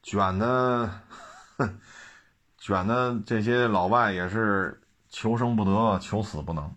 [0.05, 0.99] 卷的，
[2.57, 6.75] 卷的这些老外也是求生不得，求死不能！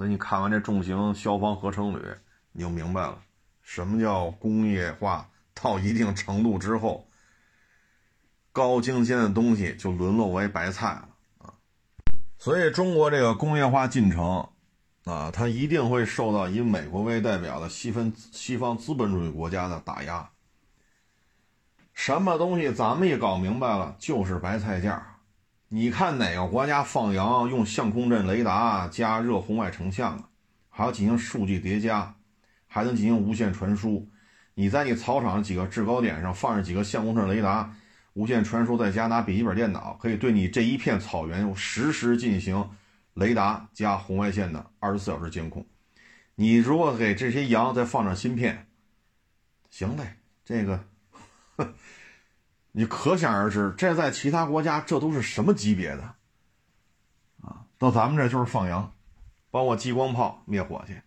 [0.00, 2.02] 所以你看完这重型消防合成旅，
[2.52, 3.18] 你就明白了，
[3.60, 7.06] 什么叫工业化到一定程度之后，
[8.50, 11.08] 高精尖的东西就沦落为白菜了
[11.40, 11.52] 啊！
[12.38, 14.48] 所以中国这个工业化进程
[15.04, 20.30] 啊，它一定会受到以美国为代表的西分西方资本主义国家的打压。
[21.92, 25.09] 什么东西咱们一搞明白了就是白菜价
[25.72, 30.28] 你看哪个国家放羊用相控阵雷达加热红外成像？
[30.68, 32.12] 还要进行数据叠加，
[32.66, 34.10] 还能进行无线传输。
[34.54, 37.72] 你在你草场几个制高点上放上几个相控阵雷达，
[38.14, 42.68] 无线传输，在家拿笔记本电脑，可以对你这一片草原实时进行
[43.14, 45.64] 雷达加红外线的二十四小时监控。
[46.34, 48.66] 你如果给这些羊再放上芯片，
[49.70, 50.84] 行嘞，这个。
[52.72, 56.02] 你可想而知，这在其他国家这都是什么级别的
[57.42, 57.66] 啊？
[57.78, 58.92] 到咱们这就是放羊，
[59.50, 61.02] 包括激光炮灭火去，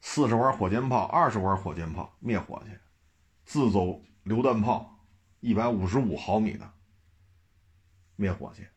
[0.00, 2.78] 四十管火箭炮、二十管火箭炮灭火去，
[3.44, 4.98] 自走榴弹炮
[5.40, 6.72] 一百五十五毫米的
[8.16, 8.68] 灭火去，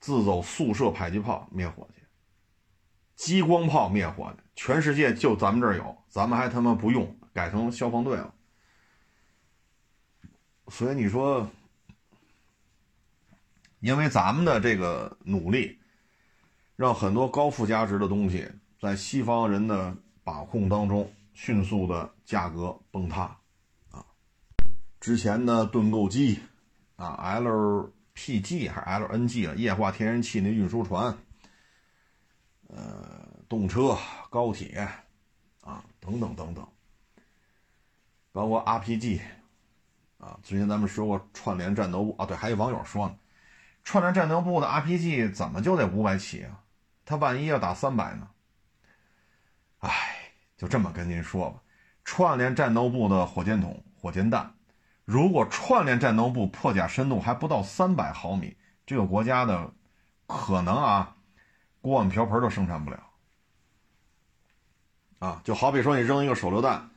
[0.00, 2.02] 自走速射迫击炮灭火去，
[3.14, 8.33] 激光炮灭火去，全世界就咱们这儿有，咱们还他妈不用，改成消防队了。
[10.68, 11.48] 所以你说，
[13.80, 15.78] 因为咱们的这个努力，
[16.74, 18.50] 让很多高附加值的东西
[18.80, 23.36] 在西方人的把控当中迅速的价格崩塌，
[23.90, 24.06] 啊，
[25.00, 26.40] 之前的盾构机，
[26.96, 31.18] 啊，LPG 还是 LNG 啊，液化天然气那运输船，
[32.68, 33.98] 呃，动车、
[34.30, 34.88] 高铁，
[35.60, 36.66] 啊，等等等等，
[38.32, 39.20] 包括 RPG。
[40.24, 43.14] 啊，之前咱们说过串联战斗部啊，对，还有网友说呢，
[43.84, 46.60] 串联战斗部的 RPG 怎么就得五百起啊？
[47.04, 48.30] 他万一要打三百呢？
[49.80, 49.90] 哎，
[50.56, 51.60] 就这么跟您说吧，
[52.04, 54.54] 串联战斗部的火箭筒、火箭弹，
[55.04, 59.70] 如果串联战斗部破甲深度还不到三百毫米，这个国家的
[60.26, 61.16] 可能啊，
[61.82, 62.98] 锅碗瓢盆都生产不了。
[65.18, 66.88] 啊，就好比说你扔一个手榴弹。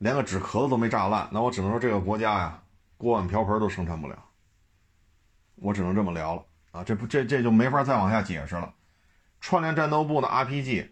[0.00, 2.62] 连个纸壳子都没炸烂，那我只能说这个国家呀，
[2.96, 4.16] 锅碗瓢盆都生产不了。
[5.56, 8.72] 我只能这么聊了啊，这不这这就没法再往下解释了。
[9.42, 10.88] 串联战斗部的 RPG，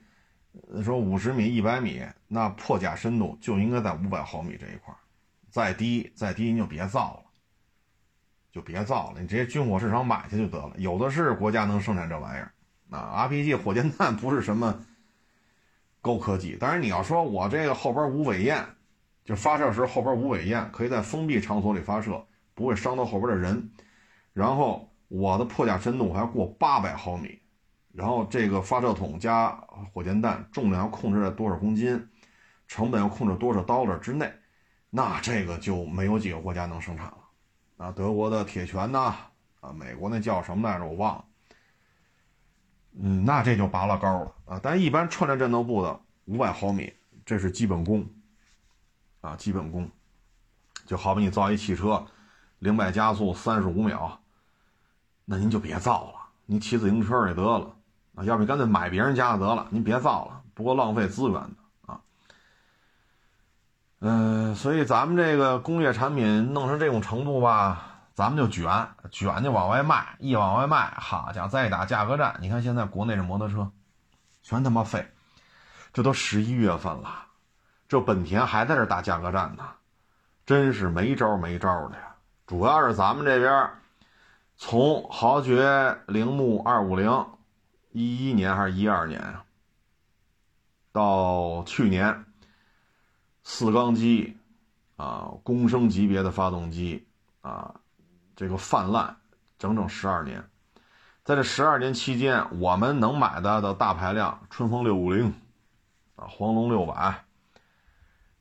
[0.85, 4.95] 说五十米、一百米，那破甲深度就应该在五百毫米这一块
[5.49, 7.31] 再低再低你就别造了，
[8.53, 10.73] 就别造了，你直接军火市场买去就得了。
[10.77, 12.53] 有的是国家能生产这玩意儿。
[12.91, 14.83] 啊，RPG 火箭弹不是什么
[16.03, 18.67] 高科技，当然你要说我这个后边无尾焰，
[19.29, 23.70] 就发射时后边无尾焰，可以在封闭场所里发射，不会伤到后边的人。
[24.33, 27.39] 然后我的破甲深度还要过八百毫米，
[27.93, 29.51] 然后这个发射筒加
[29.93, 32.09] 火箭弹重量要控制在多少公斤，
[32.66, 34.33] 成本要控制多少 dollar 之内，
[34.89, 37.18] 那这个就没有几个国家能生产了。
[37.76, 39.14] 啊，德国的铁拳呐，
[39.61, 40.87] 啊，美国那叫什么来着？
[40.87, 41.24] 我忘了。
[42.99, 44.61] 嗯，那这就拔了高了啊！
[44.62, 46.91] 但一般串联战斗部的五百毫米，
[47.26, 48.09] 这是基本功
[49.21, 49.91] 啊，基本功。
[50.87, 52.07] 就好比你造一汽车，
[52.59, 54.21] 零百加速三十五秒，
[55.25, 56.14] 那您就别造了，
[56.47, 57.77] 您骑自行车也得了
[58.14, 58.25] 啊！
[58.25, 62.01] 要不干脆买别人家的得了，您别造了，不过浪费资源的啊。
[64.01, 67.85] 嗯，所以咱们这个工业产品弄成这种程度吧。
[68.14, 73.71] 咱们就卷卷就往外卖，一往外卖，好家伙，再打价格战，你看现在国内这摩托车，
[74.43, 75.09] 全他妈废。
[75.93, 77.28] 这都十一月份了，
[77.89, 79.64] 这本田还在这打价格战呢，
[80.45, 82.14] 真是没招没招的呀。
[82.47, 83.70] 主要是咱们这边，
[84.57, 87.26] 从豪爵铃木二五零，
[87.93, 89.45] 一一年还是一二年啊，
[90.93, 92.24] 到去年，
[93.43, 94.36] 四缸机，
[94.97, 97.07] 啊，公升级别的发动机，
[97.41, 97.74] 啊。
[98.36, 99.16] 这个泛滥
[99.59, 100.49] 整整十二年，
[101.24, 105.34] 在这十二年期间，我们能买到的大排量春风六五零，
[106.14, 107.24] 啊，黄龙六百，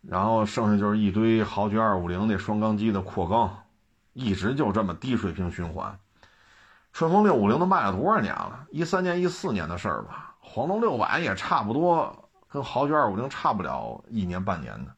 [0.10, 3.66] 然后剩下就是一堆豪爵二五零那双缸机的扩缸，
[4.14, 6.00] 一直就这么低水平循环。
[6.94, 8.66] 春风六五零都卖了多少年了？
[8.72, 10.36] 一三年、一四年的事儿吧。
[10.40, 14.96] 黄龙六百也差不多，跟豪爵二五零差不了一年半年的，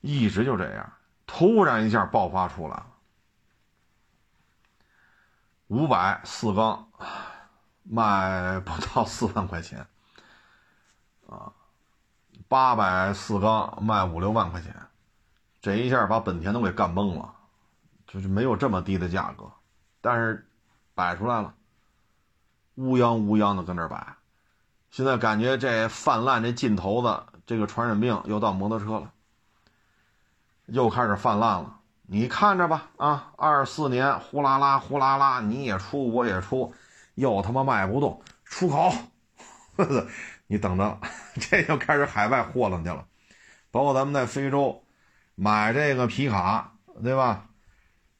[0.00, 0.92] 一直就这样，
[1.24, 2.82] 突然一下爆发出来。
[5.68, 6.88] 五百四缸，
[7.84, 9.86] 卖不到四万块钱，
[11.28, 11.52] 啊，
[12.50, 14.74] 八百四缸卖五六万块钱，
[15.62, 17.32] 这一下把本田都给干懵了，
[18.08, 19.44] 就是没有这么低的价格，
[20.00, 20.48] 但是
[20.96, 21.54] 摆出来了，
[22.74, 24.16] 乌泱乌泱的跟那摆，
[24.90, 29.12] 现在感觉这泛滥这劲头子，这个传染病又到摩托车了，
[30.66, 31.76] 又开始泛滥了。
[32.02, 36.74] 你看着吧，啊，二四年呼啦啦呼啦啦，你也出我也出，
[37.14, 38.92] 又他妈卖不动，出口，
[40.50, 41.00] 你等着，
[41.38, 43.06] 这就开始海外货了去了，
[43.70, 44.82] 包括咱们在非洲
[45.36, 46.72] 买这个皮卡，
[47.04, 47.50] 对吧？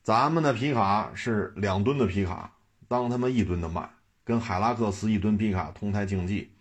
[0.05, 2.53] 咱们的皮卡是两吨的皮卡，
[2.87, 3.91] 当他们一吨的卖，
[4.23, 6.55] 跟海拉克斯一吨皮卡同台竞技。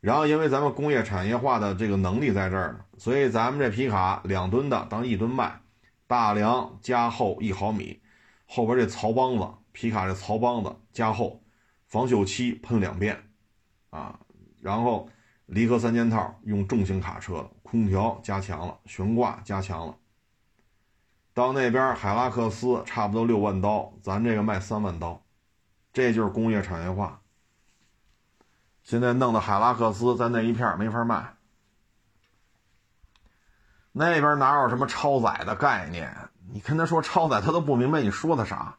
[0.00, 5.60] 然后因为咱们工业产业化的这个能力在这儿呢，所以咱们这皮卡两吨的当一吨卖。
[6.06, 8.00] 大梁加厚一毫米，
[8.46, 11.42] 后边这槽帮子，皮卡这槽帮子加厚，
[11.86, 13.16] 防锈漆喷两遍，
[13.90, 14.18] 啊，
[14.60, 15.08] 然后
[15.46, 19.96] 离合三件套用重型卡车，空调加强了，悬挂加强了。
[21.32, 25.22] 到那边海拉克斯差不多六万刀，咱这个卖三万刀，
[25.92, 27.20] 这就是工业产业化。
[28.82, 31.34] 现在弄的海拉克斯在那一片没法卖。
[33.92, 36.16] 那边哪有什么超载的概念？
[36.52, 38.76] 你跟他说超载，他都不明白你说的啥。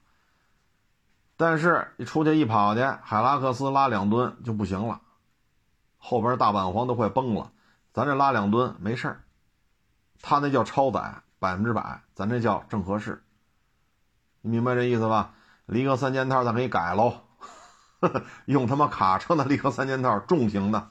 [1.38, 5.02] 但是你出去一跑去，海拉克斯拉两吨就不行了，
[6.04, 7.52] 后边大板簧都快崩了。
[7.94, 9.24] 咱这拉两吨没事儿，
[10.22, 13.24] 他那叫超载，百分之百，咱这叫正合适。
[14.42, 15.36] 你明白这意思吧？
[15.68, 17.22] 离合三件套咱可以改喽，
[18.46, 20.90] 用他妈卡车的离合三件套，重型的。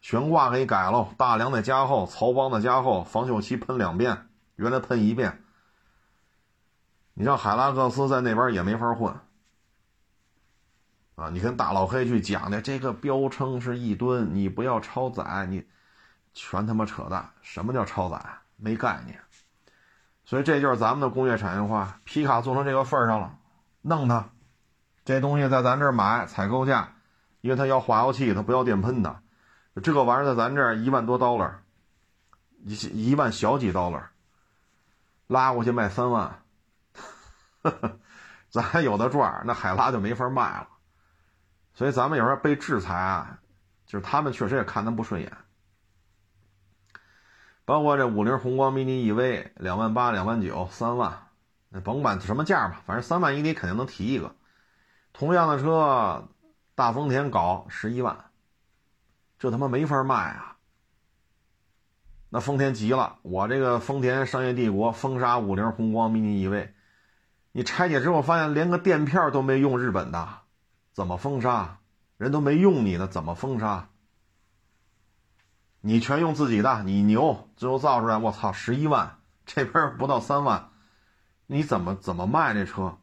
[0.00, 5.42] 悬挂给改喽，大梁的加厚，槽帮的加厚，防锈漆喷两遍，原来喷一遍。
[7.14, 9.14] 你像海拉克斯在那边也没法混
[11.16, 11.30] 啊！
[11.30, 15.64] 你跟大老黑去讲的这个标称是一吨，你不要超载，你
[16.32, 17.30] 全他妈扯淡！
[17.42, 18.20] 什么叫超载？
[18.56, 19.20] 没概念。
[20.24, 23.38] 所以这就是咱们的工业产业化，皮卡做成这个份儿上了，
[23.82, 24.30] 弄它。
[25.04, 26.94] 这东西在咱这儿买采购价，
[27.42, 29.20] 因为它要化油器，它不要电喷的。
[29.82, 31.52] 这个玩意儿在咱这儿一万多 dollar，
[32.64, 34.04] 一一万小几 dollar，，
[35.26, 36.42] 拉过去卖三万，
[38.50, 40.68] 咱还有的赚，那海拉就没法卖了。
[41.74, 43.38] 所以咱们有时候被制裁啊，
[43.86, 45.32] 就是他们确实也看咱不顺眼。
[47.64, 51.28] 包括这五菱宏光 mini EV，两万八、两万九、三万，
[51.70, 54.34] 那甭管什么价吧，反正三万以里肯定能提一个。
[55.12, 56.28] 同样的车，
[56.74, 58.16] 大丰田搞十一万。
[59.38, 60.56] 这他妈没法卖啊！
[62.30, 66.70] 那丰田急了，我这个丰田商业帝国封杀五菱宏光 mini EV，
[67.52, 70.28] 你拆解之后发现连个垫片都没用日本的，
[70.94, 71.80] 怎么封杀？
[72.16, 73.88] 人都没用你的，怎么封杀？
[75.80, 80.70] 你全用自己的，你牛，最后造出来，我操，十一万，这边不到三万，
[81.46, 82.96] 你怎么怎么卖这车？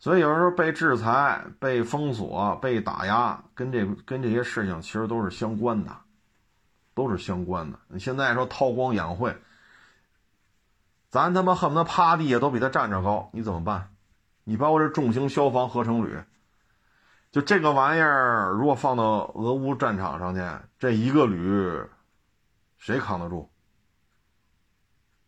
[0.00, 5.96] 所以有时候被制裁、被封锁、被打压，跟这跟这些事情其实都是相关的，
[6.94, 7.78] 都是相关的。
[7.86, 9.36] 你现在说韬光养晦，
[11.08, 13.93] 咱他妈恨不得趴地下都比他站着高，你怎么办？
[14.44, 16.18] 你包括这重型消防合成旅，
[17.32, 20.42] 就这个玩意儿，如果放到俄乌战场上去，
[20.78, 21.82] 这一个旅，
[22.78, 23.50] 谁扛得住？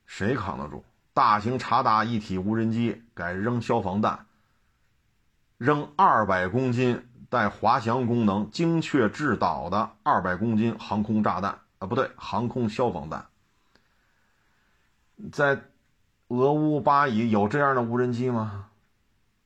[0.04, 0.84] 谁扛得住？
[1.14, 4.26] 大型察打一体无人机改扔消防弹。
[5.56, 13.26] 扔二百公斤带滑翔功能、精确制导的二百公斤航空炸弹啊，不对，航空消防弹。
[15.32, 15.62] 在
[16.28, 18.65] 俄乌巴以有这样的无人机吗？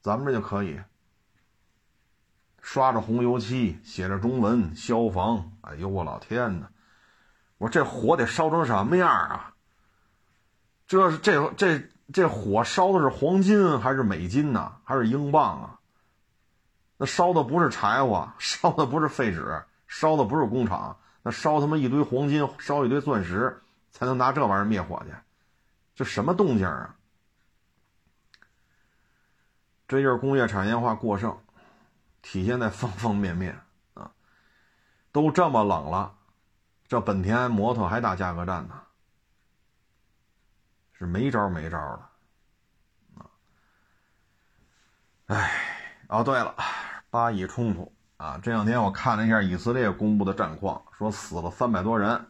[0.00, 0.80] 咱们这就可以
[2.62, 5.52] 刷着红油漆，写着中文“消防”。
[5.62, 6.70] 哎呦我老天哪！
[7.58, 9.54] 我说这火得烧成什么样啊？
[10.86, 11.82] 这是这这
[12.12, 14.72] 这火烧的是黄金还是美金呢？
[14.84, 15.78] 还是英镑啊？
[16.96, 25.14] 那烧的不是柴火， 烧的不是废纸，烧的不是工厂，那烧他妈一堆黄金，烧一堆钻石，才能拿这玩意儿灭火去，
[25.94, 26.96] 这什么动静啊？
[29.90, 31.36] 这就是工业产业化过剩，
[32.22, 33.60] 体现在方方面面
[33.94, 34.08] 啊！
[35.10, 36.14] 都这么冷了，
[36.86, 38.80] 这本田摩托还打价格战呢，
[40.92, 43.26] 是没招没招的啊！
[45.26, 45.50] 哎，
[46.06, 46.54] 哦对了。
[47.10, 48.38] 巴以冲突啊！
[48.40, 52.24] 这两天我看了一下以色列公布的战况，说死了三百多人，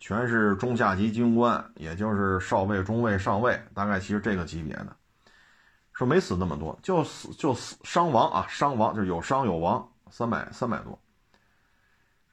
[0.00, 4.96] 全是中下级军官，也就是少尉、中尉、上尉，大概其实这个级别的。
[5.92, 10.98] 说没死那么多，就死就死伤亡啊，伤亡就是有伤有亡，三百三百多。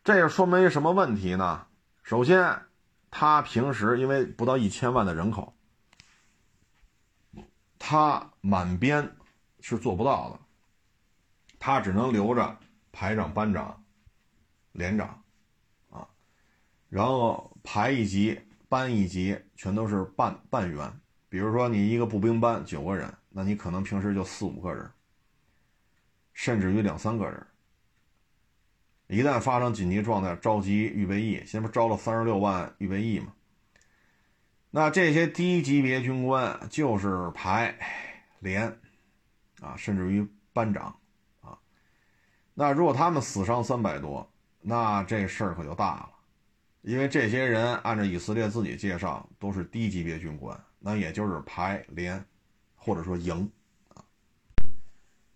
[0.03, 1.67] 这也说明什么问题呢？
[2.03, 2.61] 首先，
[3.11, 5.53] 他平时因为不到一千万的人口，
[7.77, 9.15] 他满编
[9.59, 10.39] 是做不到的。
[11.59, 12.57] 他只能留着
[12.93, 13.83] 排长、班长、
[14.71, 15.21] 连长，
[15.89, 16.07] 啊，
[16.87, 18.39] 然后排一级、
[18.69, 20.99] 班一级全都是半半员。
[21.27, 24.91] 比如说你一个步兵班九个人，那你可能平时就四五个人，
[26.33, 27.47] 甚至于两三个人。
[29.07, 33.31] 一旦发生紧急状态，召集预备役，现在不招了三十六万预备役吗？
[34.71, 37.73] 那这些低级别军官就是排、
[38.39, 38.77] 连，
[39.61, 40.93] 啊，甚至于班长
[41.39, 41.57] 啊。
[42.53, 44.29] 那如果他们死伤三百多，
[44.59, 46.09] 那这事儿可就大了，
[46.81, 52.21] 因为这些人按照以色列自己介绍都是低级别军官，那也就是排连，
[52.89, 53.51] 或者说营。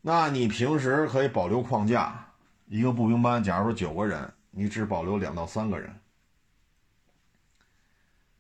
[0.02, 2.34] 那你平时可以保留框架，
[2.66, 5.94] 一个步兵班，假如说九个人，你只保留两到三个人，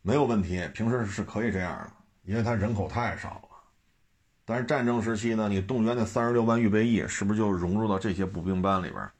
[0.01, 1.91] 没有问题，平时是可以这样的，
[2.23, 3.49] 因为他人口太少了。
[4.45, 9.11] 但是战争时期呢，你动员那三十六万预备役，是不是就融入到这些步兵班里边？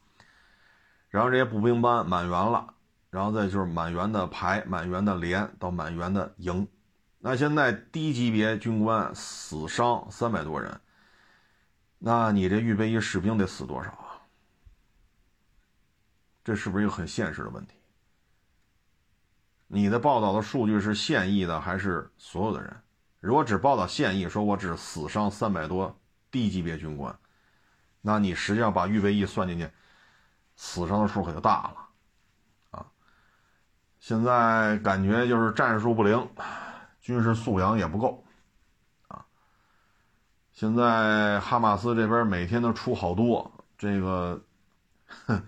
[1.08, 2.74] 然后这些步兵班满员了，
[3.10, 6.66] 然后再就是满员的排、满员的连到满员的营。
[7.26, 10.78] 那现在低级别军官死伤三百多人，
[11.98, 14.20] 那你这预备役士兵得死多少啊？
[16.44, 17.76] 这是不是一个很现实的问题？
[19.68, 22.76] 你的报道的数据是现役的还是所有的人？
[23.20, 25.98] 如果只报道现役，说我只死伤三百多
[26.30, 27.18] 低级别军官，
[28.02, 29.66] 那你实际上把预备役算进去，
[30.56, 31.88] 死伤的数可就大了，
[32.72, 32.86] 啊！
[33.98, 36.28] 现在感觉就是战术不灵，
[37.04, 38.24] 军事素养也不够，
[39.08, 39.22] 啊！
[40.52, 44.42] 现在哈马斯这边每天都出好多这个，
[45.26, 45.42] 哼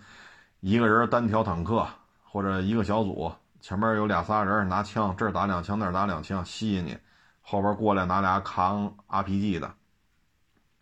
[0.61, 1.88] 一个人单挑坦克
[2.24, 6.98] 或者一个小组，前面有俩仨人拿枪，这儿打两枪，那儿打两枪，吸引你。
[7.40, 9.74] 后边过来拿俩扛 RPG 的，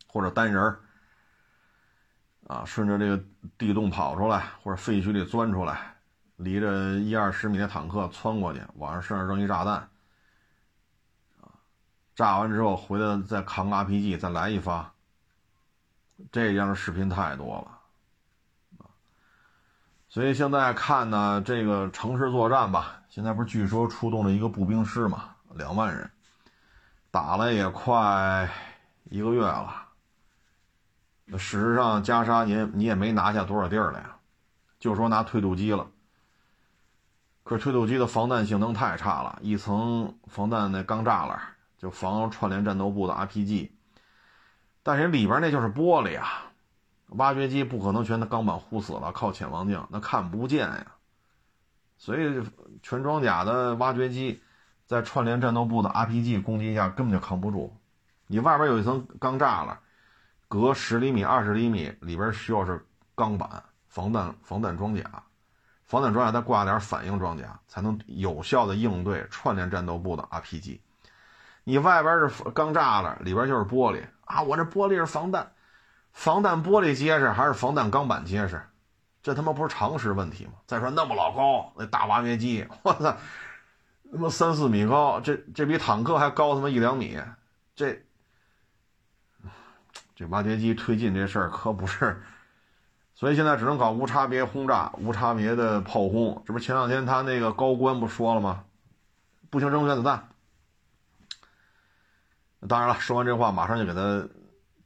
[0.09, 0.77] 或者单人
[2.49, 3.25] 啊，顺着这个
[3.57, 5.95] 地洞跑出来，或者废墟里钻出来，
[6.35, 9.89] 离着一二十米的坦克窜过去，往上身上扔一炸弹，
[12.15, 14.93] 炸完之后回来再扛个 RPG 再来一发，
[16.31, 17.57] 这样的视频太多
[18.79, 18.87] 了，
[20.09, 26.11] 所以现在看呢，这个城市作战吧，现在不是据说出动了一个步兵师嘛，两万人。
[27.11, 28.51] 打了也快
[29.05, 29.87] 一个月了，
[31.27, 34.17] 那事实上加沙你你也没拿下多少地儿来呀，
[34.81, 35.87] 就说拿推土机了，
[37.45, 41.54] 可是推土机的防弹性能太差了，一层防弹那钢栅栏
[41.85, 43.71] 就防串联战斗部的 RPG。
[44.83, 46.51] 但是里边那就是玻璃啊，
[47.11, 50.87] 挖掘机不可能全的钢板糊死了，靠潜望镜那看不见呀。
[51.97, 52.43] 所以
[52.83, 54.43] 全装甲的挖掘机
[54.85, 57.73] 在串联战斗部的 RPG 攻击下根本就扛不住。
[58.27, 59.79] 你外边有一层钢栅栏，
[60.49, 65.23] 隔十厘米、二十厘米，里边需要是钢板防弹防弹装甲，
[65.85, 70.81] 防弹装甲再挂点反应装甲，才能有效的应对串联战斗部的 RPG。
[71.65, 74.43] 你外边是钢栅栏，里边就是玻璃啊！
[74.43, 75.51] 我这玻璃是防弹，
[76.13, 78.63] 防弹玻璃结实还是防弹钢板结实？
[79.23, 80.53] 这他妈不是常识问题吗？
[80.67, 83.17] 再说那么老高，那大挖掘机，我操，
[84.13, 87.19] 他妈三四米高，这这比坦克还高他妈一两米，
[87.75, 88.05] 这
[90.15, 92.23] 这挖掘机推进这事儿可不是，
[93.15, 96.43] 所以现在只能搞无差别轰炸、无差别的炮轰。
[96.47, 98.65] 这不前两天他那个高官不说了吗？
[99.49, 100.29] 不行扔原子弹。
[102.69, 104.29] 当然了，说完这话马上就给他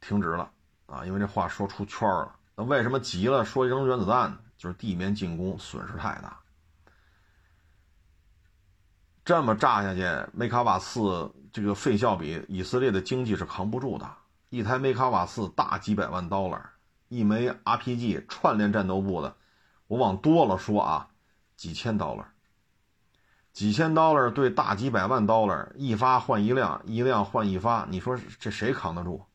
[0.01, 0.51] 停止了
[0.85, 2.35] 啊，因为这话说出圈了。
[2.55, 4.37] 那为什么急了说扔原子弹呢？
[4.57, 6.37] 就是地面进攻损失太大，
[9.23, 14.05] 这么炸下去，梅卡瓦四这个费效比以色列的经济是扛不住的。
[14.49, 16.69] 一台梅卡瓦四大几百万刀了，
[17.07, 19.33] 一枚 RPG 串联战斗部的，
[19.87, 21.07] 我往多了说啊，
[21.55, 22.27] 几千刀了。
[23.59, 29.25] 几千刀了对大几百万刀了，一发换一辆，一辆换一发，你说这谁扛得住？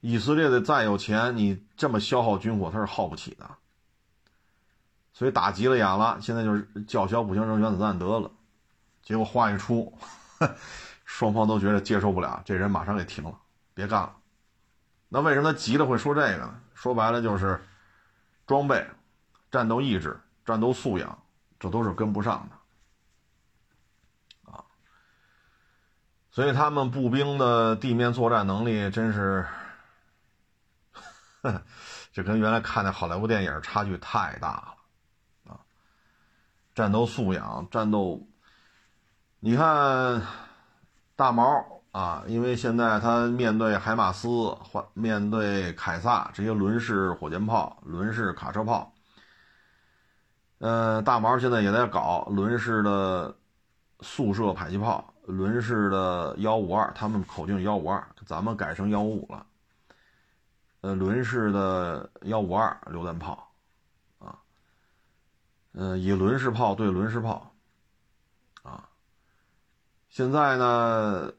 [0.00, 3.50] 以色列的再有钱，你这么消耗军火，他是耗不起的。
[5.12, 8.30] 所以打急了眼了，现在就是叫嚣不行，扔原子弹得了。
[9.02, 9.92] 结果话一出，
[11.04, 13.38] 双方都觉得接受不了，这人马上给停了，
[13.74, 14.16] 别干了。
[15.10, 16.54] 那为什么他急了会说这个呢？
[16.72, 17.62] 说白了就是
[18.46, 18.86] 装备、
[19.50, 21.18] 战斗意志、战斗素养。
[21.64, 24.62] 这都是跟不上的，啊，
[26.30, 29.46] 所以他们步兵的地面作战能力真是，
[32.12, 34.74] 这跟原来看的好莱坞电影差距太大
[35.46, 35.60] 了，啊，
[36.74, 38.28] 战斗素养、战斗，
[39.40, 40.20] 你看
[41.16, 48.93] 大毛啊，因为现在他面对海马斯或面对凯撒这些轮式火箭炮、轮式卡车炮。
[50.58, 53.36] 呃，大毛现在也在搞轮式的
[54.00, 59.46] 速射迫击炮，轮式的幺五二，他们口径幺五二，咱们改成幺五五了。
[60.80, 63.50] 呃，轮式的幺五二榴弹炮，
[64.18, 64.38] 啊，
[65.72, 67.54] 呃，以轮式炮对轮式炮，
[68.62, 68.88] 啊，
[70.08, 71.32] 现在呢，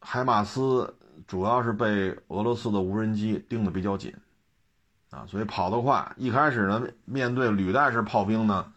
[0.00, 4.14] 海马斯主要是被俄罗斯的无人机盯得比较紧。
[5.12, 6.10] 啊，所以跑得快。
[6.16, 8.72] 一开始呢，面对履带式炮兵呢，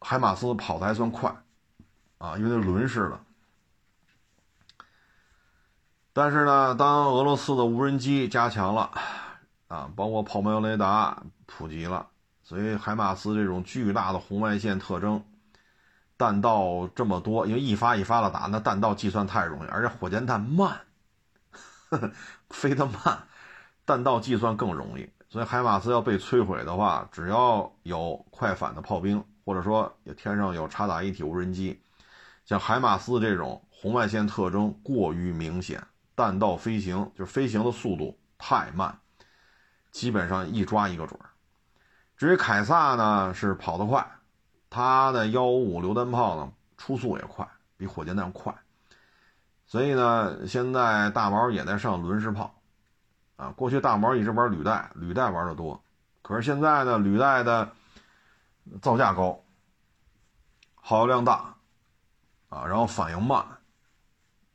[0.00, 1.32] 海马斯跑的还算快，
[2.18, 3.20] 啊，因为那轮式的。
[6.12, 8.90] 但是呢，当俄罗斯的无人机加强了，
[9.68, 12.08] 啊，包括炮瞄雷达普及了，
[12.42, 15.24] 所以海马斯这种巨大的红外线特征，
[16.16, 20.80] 弹道这么多，因为一发一发的打，那弹道计算太容易，而且火箭弹慢，
[21.90, 22.10] 呵 呵
[22.50, 23.22] 飞得慢。
[23.90, 31.82] 弹道计算更容易，所以海马斯要被摧毁的话，只要有快反的炮兵，或者说有天上有察打一体无人机，
[32.46, 35.84] 像海马斯这种红外线特征过于明显，
[36.14, 38.96] 弹道飞行就是飞行的速度太慢，
[39.90, 41.26] 基本上一抓一个准儿。
[42.16, 44.08] 至于凯撒呢，是跑得快，
[44.68, 47.44] 它的幺五五榴弹炮呢出速也快，
[47.76, 48.54] 比火箭弹快，
[49.66, 52.54] 所以呢，现在大毛也在上轮式炮。
[53.40, 55.82] 啊，过去大毛一直玩履带，履带玩的多，
[56.20, 57.72] 可是现在呢，履带的
[58.82, 59.42] 造价高，
[60.74, 61.54] 耗油量大，
[62.50, 63.42] 啊，然后反应慢，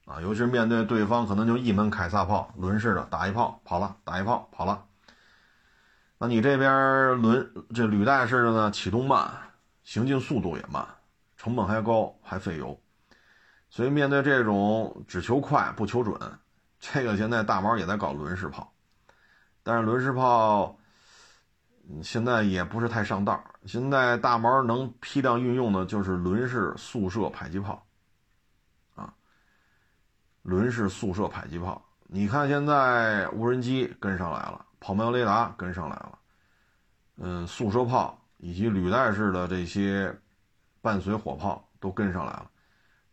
[0.05, 4.85] 啊，尤其是面对对方可能就一门凯撒炮，轮式的打一炮跑了，打一炮跑了，
[6.19, 9.31] 那你这边轮这履带式的呢，启动慢，
[9.83, 10.87] 行进速度也慢，
[11.37, 12.79] 成本还高，还费油，
[13.71, 16.19] 所以面对这种只求快不求准，
[16.79, 18.71] 这个现在大毛也在搞轮式炮。
[19.67, 20.77] 但是轮式炮
[22.03, 23.43] 现在也不是太上道。
[23.65, 27.83] 现在大毛能批量运用的就是轮式速射迫击炮，
[28.93, 29.11] 啊，
[30.43, 31.83] 轮式速射迫击炮。
[32.05, 36.19] 你看现在无人机跟上来了，跑瞄雷达跟上来了，
[37.17, 40.15] 嗯，速射炮以及履带式的这些
[40.79, 42.51] 伴随火炮都跟上来了。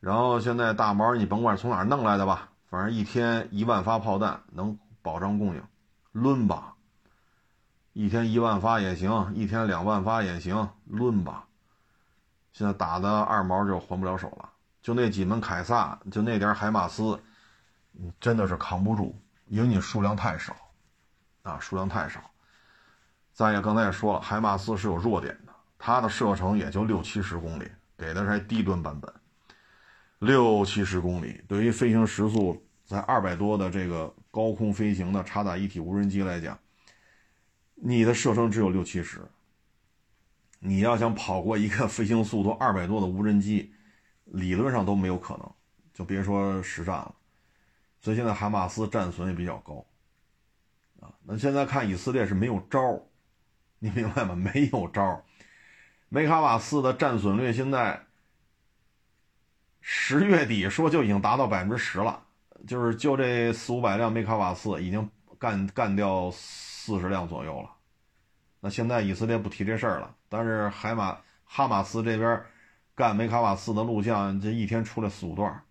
[0.00, 5.62] 然后现在大毛你甭管从哪弄来的吧，反正一天一万发炮弹能保障供应。
[6.12, 6.74] 抡吧，
[7.92, 11.46] 一天一万发也行，一天两万发也行，抡吧。
[12.52, 14.48] 现在打的二毛就还不了手了，
[14.82, 17.18] 就那几门凯撒，就那点海马斯，
[18.20, 20.54] 真的是扛不住，因为你数量太少，
[21.42, 22.20] 啊，数量太少。
[23.32, 29.10] 再一个，刚才也说了，海马斯是有弱点的，它的射程也就六七十公里，给的是低端版本，
[30.18, 36.58] 六七十公里，对于飞行时速在二百多的这个高空飞行的察打一体无人机来讲，
[37.76, 39.20] 你的射程只有六七十，
[40.58, 43.72] 你要想跑过一个飞行速度二百多的无人机。
[44.24, 45.52] 理论上都没有可能，
[45.92, 47.14] 就别说实战了。
[48.00, 49.84] 所以现在海马斯战损也比较高，
[51.00, 52.80] 啊，那现在看以色列是没有招
[53.78, 54.32] 你明白吗？
[54.54, 55.22] 没有招
[56.08, 58.06] 梅卡瓦斯的战损率现在
[59.80, 62.21] 十月底说就已经达到百分之十了，
[62.66, 65.08] 就是就这四五百辆梅卡瓦斯已经
[65.38, 67.70] 干干掉四十辆左右了。
[68.60, 72.42] 那现在以色列不提这事儿了，但是海马哈马斯这边。
[72.94, 75.62] 干梅卡瓦斯的录像，这一天出来四五段。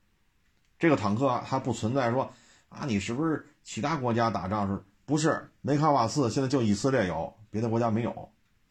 [0.80, 2.34] 这个坦克还不存在说
[2.68, 4.84] 啊，你是不是其他国家打仗是？
[5.06, 8.12] 不是梅卡瓦斯现在就以色列有，别的国家没有，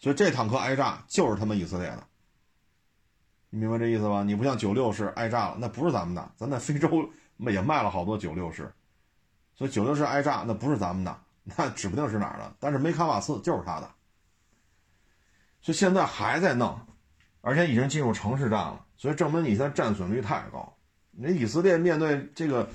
[0.00, 2.04] 所以这坦克挨炸就是他们以色列的。
[3.50, 4.22] 你明白这意思吧？
[4.22, 8.72] 你不像九六式挨炸了，那不是咱们的，咱在非洲也卖了好多九六式，
[9.54, 12.54] 所以九六式挨炸那不是咱们的，那指不定是哪儿的。
[12.58, 13.90] 但是梅卡瓦斯就是他的，
[15.60, 16.78] 所以现在还在弄。
[17.42, 20.76] 而且已经进入城市战了，所以证明你现在战损率太高。
[21.10, 22.68] 那以色列面对这个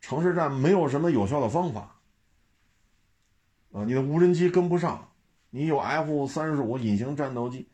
[0.00, 1.96] 城市战没有什么有效的方法
[3.72, 3.82] 啊！
[3.84, 5.08] 你的无人机跟不上，
[5.50, 7.68] 你有 F 三十五隐形战斗机，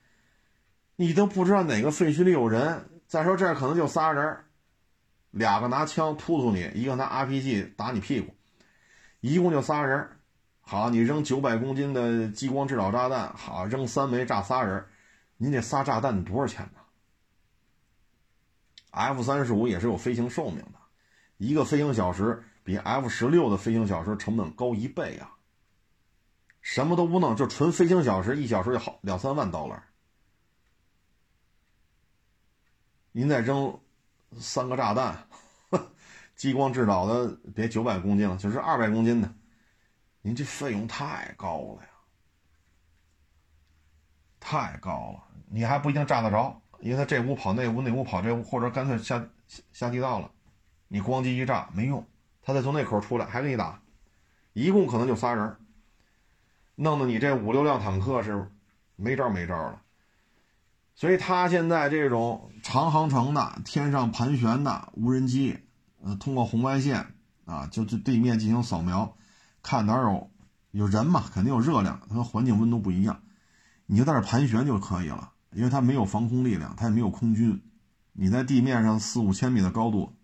[1.03, 2.89] 你都不知道哪个废墟里有人。
[3.09, 4.39] 再说这儿可能就仨人，
[5.33, 8.33] 两个拿枪突突你，一个拿 RPG 打你屁股，
[9.21, 10.09] 一共就仨人。
[10.61, 14.87] 好，你扔九百公斤的激光制导炸弹，好扔三枚炸仨人。
[15.39, 16.79] 您这仨炸弹多少钱呢
[18.93, 20.79] ？F 三十五也是有飞行寿命的，
[21.37, 25.35] 一个飞行小时比 F 十六的飞行小时成本高一倍啊！
[26.61, 29.83] 什么都不弄，就纯飞行小时，一小时就好两三万刀了。
[33.13, 33.79] 您再扔
[34.39, 35.29] 三个炸弹，
[36.35, 39.31] 激光制导的，别九百公斤了，就是二百公斤的，
[40.23, 41.89] 您这费用太高了呀，
[44.41, 45.23] 太高了。
[45.51, 49.23] 你还不一定炸得着，因为他这屋跑那屋，那屋跑这屋，或者干脆下
[49.73, 50.31] 下地道了，
[50.89, 52.07] 你咣叽一炸没用，
[52.41, 53.83] 他再从那口出来还给你打，
[54.55, 55.55] 一共可能就仨人，
[56.77, 58.51] 弄得你这五六辆坦克是
[58.97, 59.82] 没招没招了。
[61.03, 65.59] 所以他现在这种长航程的天上盘旋的无人机，
[66.01, 67.05] 呃，通过红外线
[67.45, 69.17] 啊，就就地面进行扫描，
[69.65, 70.31] 看哪有
[70.71, 73.21] 有人嘛，肯定有热量，它和环境温度不一样，
[73.87, 75.33] 你就在这盘旋就可以了。
[75.51, 77.61] 因为它没有防空力量，它也没有空军，
[78.13, 80.15] 你在地面上四五千米的高度，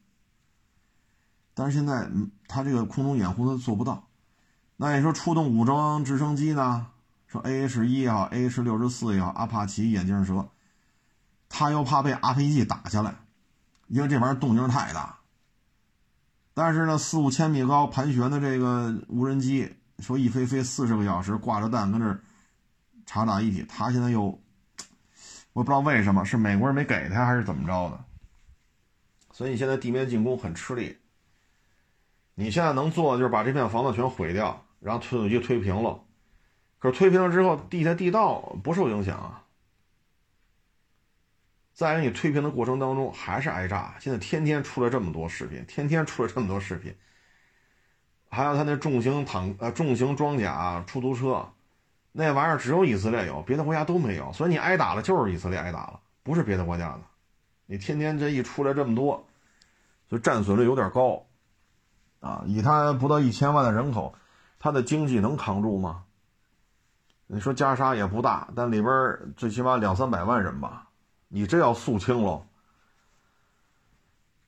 [1.55, 2.09] 但是现在
[2.47, 4.07] 它这个空中掩护它做不到。
[4.77, 6.87] 那你说出动武装直升机呢？
[7.27, 10.49] 说 A H 一也好，A H 六十四也好，阿帕奇、眼镜蛇，
[11.49, 13.15] 他又怕被 RPG 打下来，
[13.89, 15.19] 因为这玩意儿动静太大。
[16.55, 22.19] 但是呢，四五千米高盘旋的这个无人机，说一飞飞四十个小时，挂着弹跟这
[23.07, 24.39] 察打一体，他现在又。
[25.55, 28.05] 我也不知道为什么是美国人没给他，还是怎么着的，
[29.33, 30.97] 所以你现在地面进攻很吃力。
[32.35, 36.01] 你现在能做的就是把这片房子全毁掉，然后推土机推平了。
[36.79, 39.43] 可是推平了之后，地下地道不受影响啊。
[41.79, 43.95] 在你推平的过程当中，还是挨炸。
[44.01, 46.93] 现在天天出来这么多视频，天天出来这么多视频。
[48.29, 51.49] 还有他那重型坦呃重型装甲出租车。
[52.11, 57.01] 那玩意儿只有以色列有，别的国家都没有，所以你挨打了就是以色列挨打了，不是别的国家的。
[57.67, 59.25] 你天天这一出来这么多，
[60.09, 61.27] 所以战损率有点高，
[62.19, 64.17] 啊，以他不到一千万的人口，
[64.59, 66.03] 他的经济能扛住吗？
[67.29, 70.88] 你说加沙也不大，但里边最起码两三百万人吧，
[71.29, 72.47] 你这要肃清喽。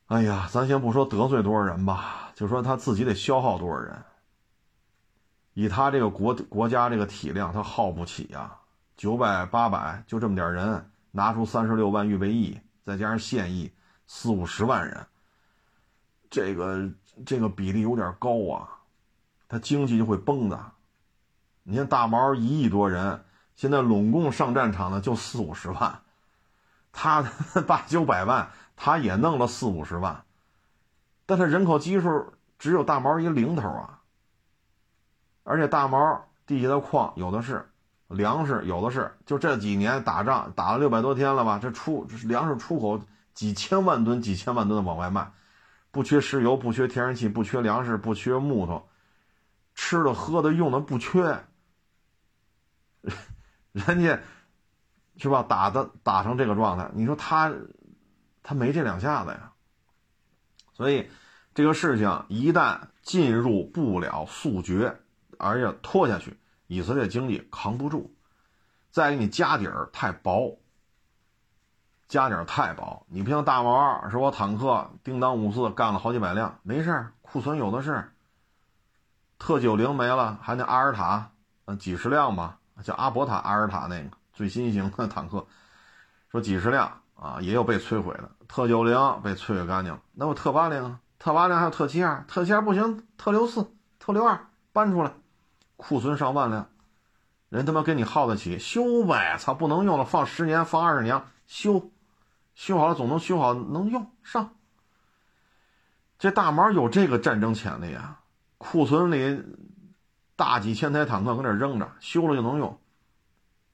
[0.07, 4.03] 哎呀，咱先不说得罪多少人吧，就说他自己得消耗多少人。
[5.53, 8.57] 以他这个国国家这个体量，他耗不起呀，
[8.97, 13.73] 九百八百就这么点人，拿出三十六万预备役，再加上现役
[14.07, 15.07] 四五十万人，
[16.31, 16.91] 这个
[17.27, 18.69] 这个比例有点高啊，
[19.49, 20.73] 他经济就会崩的。
[21.63, 23.25] 你看大毛一亿多人，
[23.55, 26.03] 现在拢共上战场的就四五十万，
[26.93, 27.23] 他
[27.67, 30.25] 八九百万，他也弄了四五十万，
[31.27, 34.01] 但他人口基数只有大毛一零头啊。
[35.43, 37.71] 而且大毛地下的矿有的是，
[38.09, 43.01] 粮食有的是，就这几年打仗打了六百多天了吧，这出粮食出口
[43.35, 45.33] 几千万吨、几千万吨的往外卖，
[45.91, 48.89] 不缺石油，不缺天然气，不缺粮食，不缺木头，
[49.75, 51.45] 吃的、喝的、用的不缺。
[53.73, 54.21] 人家
[55.21, 55.45] 是吧？
[55.49, 57.53] 打的打成这个状态，你说他
[58.43, 59.53] 他没这两下子呀？
[60.73, 61.11] 所以
[61.55, 64.99] 这个事情一旦进入不了速决，
[65.39, 68.15] 而且拖下去，以色列经济扛不住。
[68.91, 70.59] 再给你家底儿太薄，
[72.09, 73.07] 家底儿太薄。
[73.09, 78.11] 你不像大毛二，是我坦克叮当五四干了好几百辆，没事儿，库存有的是。
[79.39, 81.31] 特九零没了，还那阿尔塔，
[81.67, 82.59] 嗯，几十辆吧。
[82.83, 84.11] 叫阿伯塔阿尔塔那个
[84.41, 85.47] 最新型的坦克，
[86.33, 88.31] 说几十辆啊，也有被摧毁的。
[88.49, 95.13] 特九零被摧毁干净了，那我特八零，特八零还有特七二，特七二不行，特六四、特六二搬出来，
[95.77, 96.71] 库存上万辆，
[97.51, 101.91] 人他妈跟你耗得起，修呗，操，不能用了，放十年，放二十年，修，
[102.55, 104.55] 修好了总能修好，能用上。
[106.19, 108.21] 这大毛有这个战争潜力啊，
[108.57, 109.45] 库存里。
[110.37, 112.80] 大几千台坦克搁那扔着，修了就能用。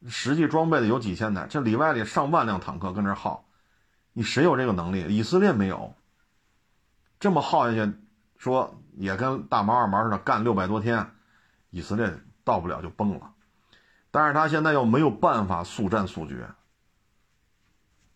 [0.09, 3.44] 实际装备的有几千台，这里外里上万辆坦克跟这耗，
[4.12, 5.07] 你谁有这个能力？
[5.16, 5.94] 以色列没有。
[7.18, 7.92] 这么耗下去，
[8.36, 11.11] 说也跟大毛二毛似的干六百多天，
[11.70, 12.12] 以色列
[12.44, 13.32] 到不了就崩了。
[14.11, 16.49] 但是他现在又没有办法速战速决，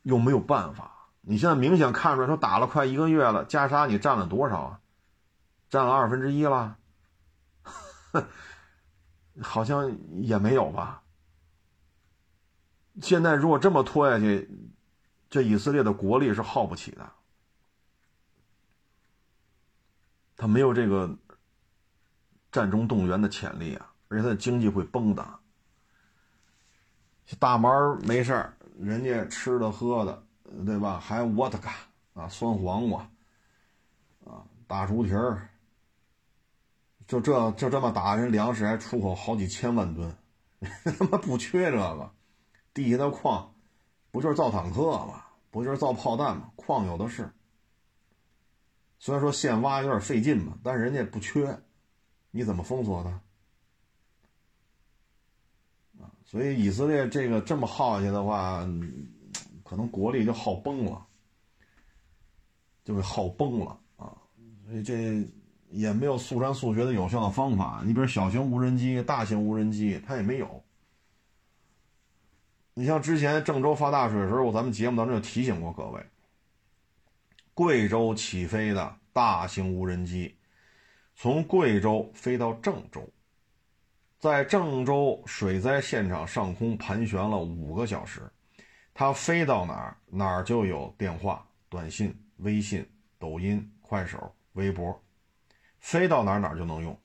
[0.02, 1.08] 又没有办法。
[1.22, 4.80] 你现在明显看出来，说打了快一个月了，加沙你占了多少啊？
[5.68, 6.76] 占了二分之一了。
[9.40, 11.02] 好像也没有吧。
[13.00, 14.48] 现在如果这么拖下去，
[15.28, 17.12] 这以色列的国力是耗不起的，
[20.36, 21.16] 他没有这个
[22.50, 25.26] 战中动员的潜力啊，而且他的经济会崩的。
[27.38, 30.22] 大毛没事，人家吃的喝的，
[30.66, 30.98] 对吧？
[30.98, 31.74] 还沃特嘎
[32.14, 33.08] 啊，酸黄瓜
[34.24, 35.48] 啊，大猪蹄儿。
[37.06, 40.16] 就这就这么打，人粮食还出口好几千万吨，
[40.98, 42.14] 他妈不缺这个，
[42.72, 43.54] 地下的矿
[44.10, 45.24] 不就是造坦克吗？
[45.50, 46.50] 不就是造炮弹吗？
[46.56, 47.30] 矿有的是。
[48.98, 51.58] 虽然说现挖有点费劲吧，但是人家不缺，
[52.30, 53.10] 你怎么封锁他？
[56.04, 58.60] 啊，所以以色列这个这么耗下去的话，
[59.64, 61.06] 可能国力就耗崩了，
[62.84, 64.16] 就会耗崩了啊！
[64.66, 65.26] 所以这。
[65.72, 67.80] 也没有速战速决的有效的方法。
[67.86, 70.64] 你比如小型无人机、大型无人机，它也没有。
[72.80, 76.02] 你像之前郑州发大水的时候，咱们节目当中就提醒过各位，
[77.52, 80.34] 贵州起飞的大型无人机，
[81.14, 83.06] 从贵州飞到郑州，
[84.18, 88.22] 在郑州水灾现场上空盘旋了五个小时，
[88.94, 94.98] 它飞到哪儿，哪儿就有电话、短信、微信、抖音、快手、微博。
[95.80, 96.98] 飞到哪儿哪儿就能用，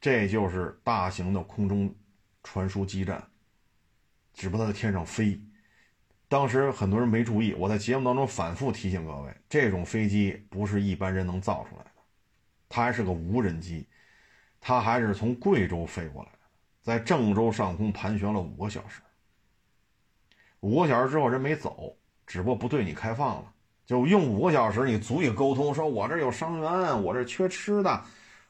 [0.00, 1.94] 这就是大型的空中
[2.42, 3.29] 传输基站，
[4.40, 5.38] 只不过在天上飞。
[6.26, 11.90] 当时很多人没注意，我在节目当中反复提醒各位，这种飞机不是一般人能造出来的，
[12.66, 13.86] 它还是个无人机，
[14.58, 16.38] 它还是从贵州飞过来的，
[16.80, 19.02] 在郑州上空盘旋了五个小时。
[20.60, 21.94] 五个小时之后人没走，
[22.26, 23.52] 只不过不对你开放了。
[23.84, 28.02] 就用五个小时，你足以沟通，说我这有伤员，我这缺吃的，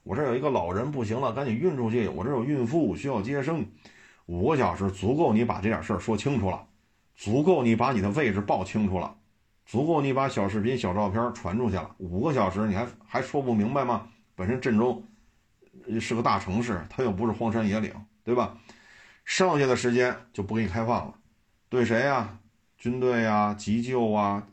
[0.05, 3.67] 我这有一个老人不行了，赶紧运出去，我这有孕妇需要接生，
[4.31, 6.65] 五个小时足够你把这点事儿说清楚了，
[7.17, 9.13] 足够你把你的位置报清楚了，
[9.67, 11.97] 足够你把小视频、小照片传出去了。
[11.99, 14.07] 五个小时你还还说不明白吗？
[14.37, 15.03] 本身郑州
[16.01, 18.57] 是个大城市，它又不是荒山野岭，对吧？
[19.25, 21.15] 剩下的时间就不给你开放了，
[21.69, 22.39] 对谁呀？
[22.79, 24.47] 军队呀，急救啊。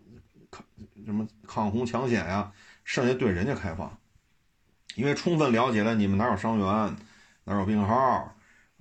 [0.50, 0.66] 抗
[1.06, 2.52] 什么抗洪抢险呀？
[2.84, 3.96] 剩下对人家开放，
[4.96, 6.96] 因为充分了解了你们哪有伤员，
[7.44, 8.34] 哪有病号，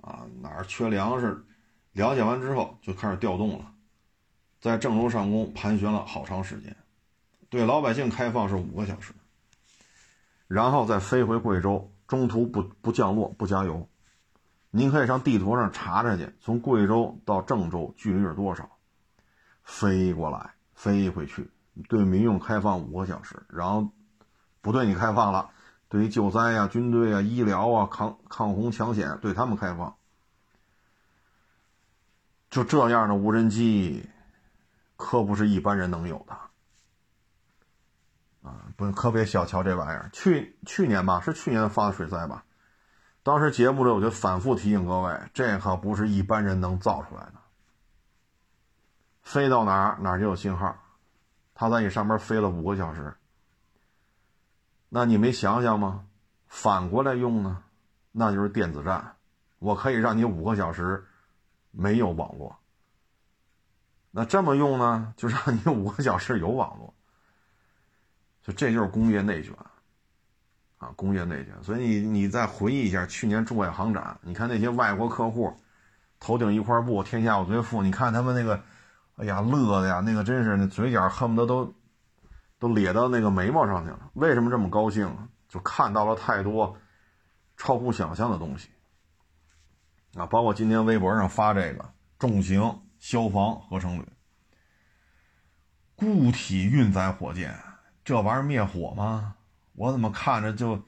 [0.07, 1.45] 啊，哪儿缺粮食，
[1.91, 3.73] 了解完之后就开始调动了，
[4.61, 6.75] 在郑州上空盘旋了好长时间，
[7.49, 9.13] 对老百姓开放是五个小时，
[10.47, 13.87] 然后再飞回贵州，中途不不降落不加油，
[14.71, 18.69] 您可以上地图上查查去，从贵州到郑州距离是多少，
[19.63, 21.49] 飞过来飞回去。
[21.89, 23.91] 对民用开放五个小时，然后
[24.61, 25.49] 不对你开放了。
[25.89, 29.95] 对于救灾啊、军队啊、医疗啊、抗抗洪抢险，对他们开放。
[32.49, 34.09] 就这样的无人机，
[34.95, 36.33] 可不是一般人能有的
[38.49, 38.65] 啊！
[38.77, 40.09] 不，可别小瞧这玩意儿。
[40.13, 42.45] 去去年吧，是去年发的水灾吧？
[43.23, 47.33] 当时节目里我就反复提醒各位，这可不是一般人能造出来的。
[49.23, 50.77] 飞到哪儿哪儿就有信号，
[51.53, 53.13] 它在你上面飞了五个小时，
[54.87, 56.05] 那你没想想吗？
[56.47, 57.61] 反过来用呢，
[58.13, 59.17] 那就是电子战，
[59.59, 61.05] 我可以让你五个小时
[61.77, 62.57] 没有网络。
[64.09, 66.93] 那这么用呢，就让你五个小时有网络。
[68.41, 69.53] 就这就是工业内卷，
[70.79, 71.53] 啊，工业内卷。
[71.61, 75.53] 所以你你再回忆一下去年中外航展，你看那些外国客户，
[76.19, 78.63] 头顶一块布，天下我最富，你看他们那个，
[79.17, 81.73] 哎呀，乐的呀，那个真是那嘴角恨不得都
[82.57, 84.09] 都咧到那个眉毛上去了。
[84.13, 85.29] 为什么这么高兴？
[85.47, 86.77] 就看到了太多
[87.55, 88.69] 超乎想象的东西，
[90.15, 94.05] 啊，包括今天微博上发这个重型消防合成铝
[95.95, 97.57] 固体运载火箭。
[98.03, 99.35] 这玩意儿灭火吗？
[99.73, 100.81] 我怎么看着就，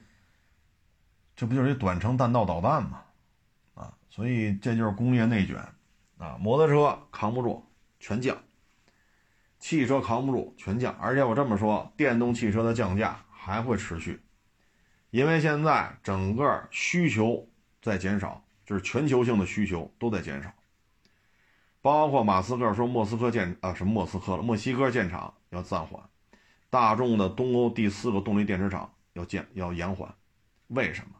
[1.36, 3.02] 这不就是一短程弹道导弹吗？
[3.74, 5.56] 啊，所以这就是工业内卷，
[6.16, 7.64] 啊，摩托车扛不住
[7.98, 8.36] 全降，
[9.58, 14.22] 汽车扛不住全降，而且我这么说，电动汽车的降价还会持续，
[15.10, 17.46] 因为现在整个需求
[17.82, 20.54] 在减少，就是全球性的需求都在减少，
[21.82, 26.00] 包括马斯克说莫斯科建啊什么莫斯科了，墨西哥建厂要暂缓。
[26.70, 30.14] 大众的东欧第四个动力电池厂要建要延缓，
[30.68, 31.16] 为什么？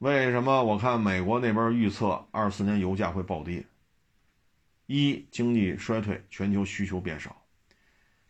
[0.00, 0.62] 为什么？
[0.62, 3.64] 我看美国那边预测二四年油价会暴跌。
[4.84, 7.30] 一经济衰退，全球需求变少；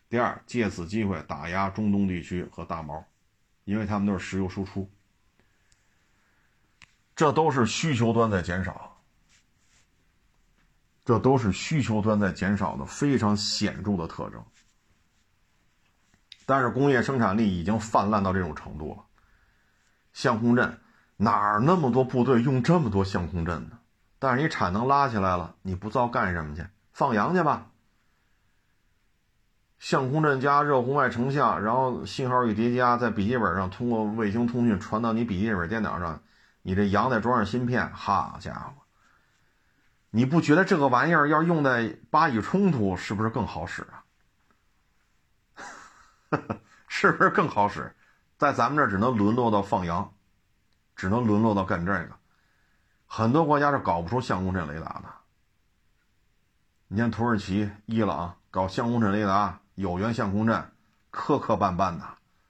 [0.07, 3.03] 第二，借此机会打压中东地区和大毛，
[3.65, 4.89] 因为他们都是石油输出。
[7.17, 8.95] 这都是需求端在减少，
[11.03, 14.45] 这都是需求端在减少的非常显著的特征。
[16.45, 19.03] 但是工业生产力已经泛滥到这种程度了，
[20.13, 20.79] 相控阵
[21.15, 23.79] 哪儿那么多部队用这么多相控阵呢？
[24.19, 26.67] 但是你产能拉起来了，你不造干什么去？
[26.93, 27.71] 放羊去吧。
[29.79, 36.21] 相控阵加热红外成像，然后信号一叠加，在笔记本上通过卫星通讯传到你笔记本电脑上，
[36.67, 38.73] 你这羊再装上芯片，好家伙，
[40.09, 44.03] 你不觉得这个玩意儿要用在巴以冲突是不是更好使啊？
[46.89, 47.95] 是不是更好使？
[48.37, 50.13] 在咱们这儿只能沦落到放羊，
[50.93, 52.09] 只能沦落到干这个。
[53.05, 55.05] 很多国家是搞不出相控阵雷达的。
[56.89, 60.69] 你像土耳其、伊朗搞相控阵雷达、有源相控阵，
[61.11, 62.03] 磕磕绊绊的，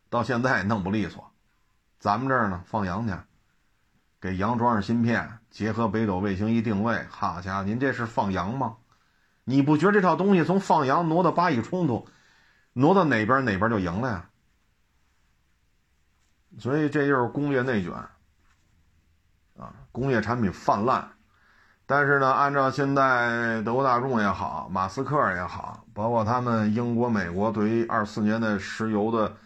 [0.09, 1.31] 到现在也弄不利索。
[1.99, 3.13] 咱们这儿呢，放羊去，
[4.27, 8.75] 给羊装上芯片，结合北斗卫星一定位，好家伙，您这是放羊吗？
[9.45, 12.05] 你不觉得这套东西从放羊挪到巴以冲突？
[12.73, 14.29] 挪到哪边哪边就赢了呀，
[16.59, 17.93] 所以这就是工业内卷
[19.57, 21.09] 啊，工业产品泛滥。
[21.85, 29.37] 但是呢，按照现在德国大众也好，马斯克也好，包括他们英国、美国对于二四年的石油的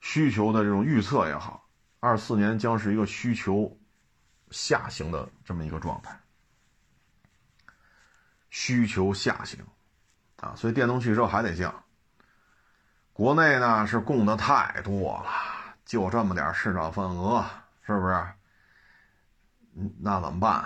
[0.00, 1.68] 需求的这种预测也好，
[2.00, 3.78] 二四年将是一个需求
[4.50, 6.18] 下行的这么一个状态，
[8.50, 9.64] 需求下行
[10.36, 11.84] 啊，所以电动汽车还得降。
[13.12, 15.30] 国内呢是供的太多了，
[15.84, 17.44] 就这么点市场份额，
[17.82, 18.26] 是不是？
[20.00, 20.64] 那怎么办？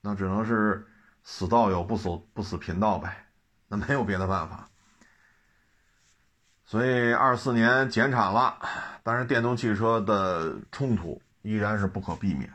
[0.00, 0.86] 那只能是
[1.24, 3.26] 死道友不死不死贫道呗，
[3.66, 4.67] 那没有别的办法。
[6.68, 8.58] 所以二四年减产了，
[9.02, 12.52] 但是电动汽车的冲突依然是不可避免，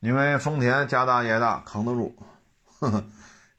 [0.00, 2.16] 因为丰田家大业大，扛得住，
[2.80, 3.04] 呵呵，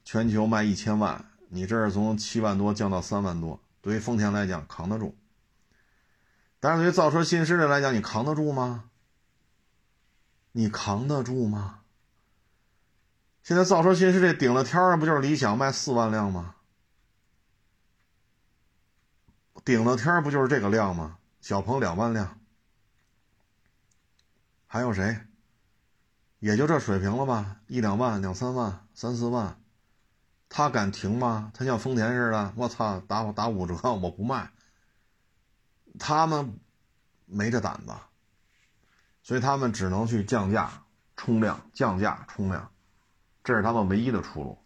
[0.04, 1.24] 全球卖一千万。
[1.48, 5.16] 你这是从七万多降到三万多，对于丰田来讲扛得住，
[6.60, 8.84] 但是对于造车新势力来讲，你扛得住吗？
[10.52, 11.80] 你扛得住吗？
[13.44, 16.56] 现在造车新势力顶了天儿不就是理想卖四万辆吗？
[19.68, 21.18] 顶了天不就是这个量吗？
[21.42, 22.40] 小鹏两万辆，
[24.66, 25.20] 还有谁？
[26.40, 27.58] 也就这水平了吧？
[27.68, 29.60] 一两万、两三万、三四万。
[30.48, 31.52] 他敢停吗？
[31.54, 34.50] 他像丰田似的，我操，打打五折我不卖。
[36.00, 36.62] 他们
[37.26, 37.94] 没这胆子，
[39.22, 40.86] 所以他们只能去降价
[41.18, 42.72] 冲量，降价冲量，
[43.44, 44.58] 这是他们唯一的出路。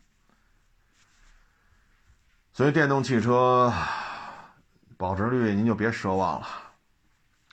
[2.53, 3.73] 所以电动汽车
[5.01, 6.47] 保值率您就别奢望了，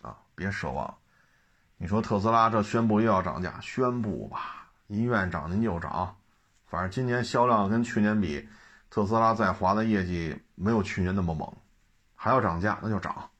[0.02, 0.94] 啊，别奢望。
[1.78, 6.14] 你说特斯拉这宣布又要涨价，宣布吧，您愿涨您就涨。
[6.66, 8.46] 反正今年销量跟去年比，
[8.90, 11.50] 特斯拉在华的业绩没有去年那么猛，
[12.14, 13.30] 还要涨价那就涨。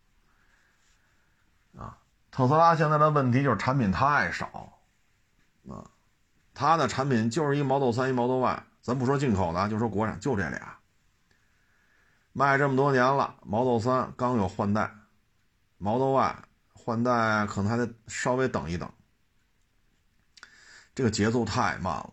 [1.76, 1.98] 啊，
[2.30, 4.72] 特斯拉现在的问题就是产品太少，
[5.68, 5.84] 啊，
[6.54, 10.77] 它的产品就是一 Model 3、一 Model Y，咱不说进口的，就说国产，就这俩。
[12.38, 14.94] 卖这么多年了，Model 3刚有换代
[15.78, 18.88] ，Model Y 换代可能还得稍微等一等。
[20.94, 22.12] 这个节奏太慢了。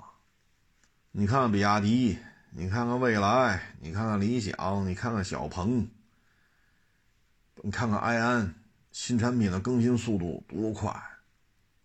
[1.12, 2.18] 你看看比亚迪，
[2.50, 5.88] 你看看蔚来，你看看理想，你看看小鹏，
[7.62, 8.56] 你看看埃安，
[8.92, 10.92] 新产品的更新速度多快，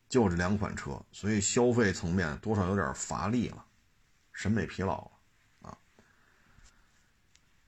[0.08, 3.62] 就这两款车，所以消费层面多少有点乏力了，
[4.32, 5.10] 审美疲劳了。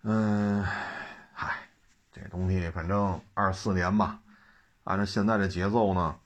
[0.05, 0.65] 嗯，
[1.33, 1.55] 嗨，
[2.11, 4.19] 这东西反正二四年吧，
[4.83, 6.17] 按照现在这节奏呢，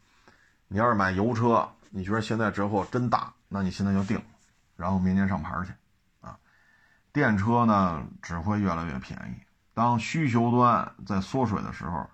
[0.69, 4.19] 你要是买油车，你觉得现在折扣真大，那你现在就定，
[4.77, 5.75] 然后明年上牌去，
[6.23, 6.39] 啊，
[7.13, 9.45] 电车呢只会越来越便宜。
[9.75, 12.09] 当需求端在缩水的时候，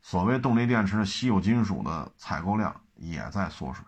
[0.00, 3.84] 所谓动力电池的稀有金属的采购量也在缩水，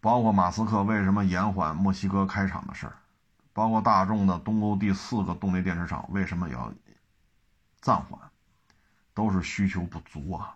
[0.00, 2.92] 包括马斯克为什么延缓墨西哥开厂的事儿。
[3.56, 6.70] 包括大众的东欧第四个动力电池厂为什么要
[7.80, 8.20] 暂缓，
[9.14, 10.54] 都是需求不足啊。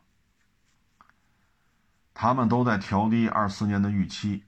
[2.12, 4.44] 他们都在调低二四年的预期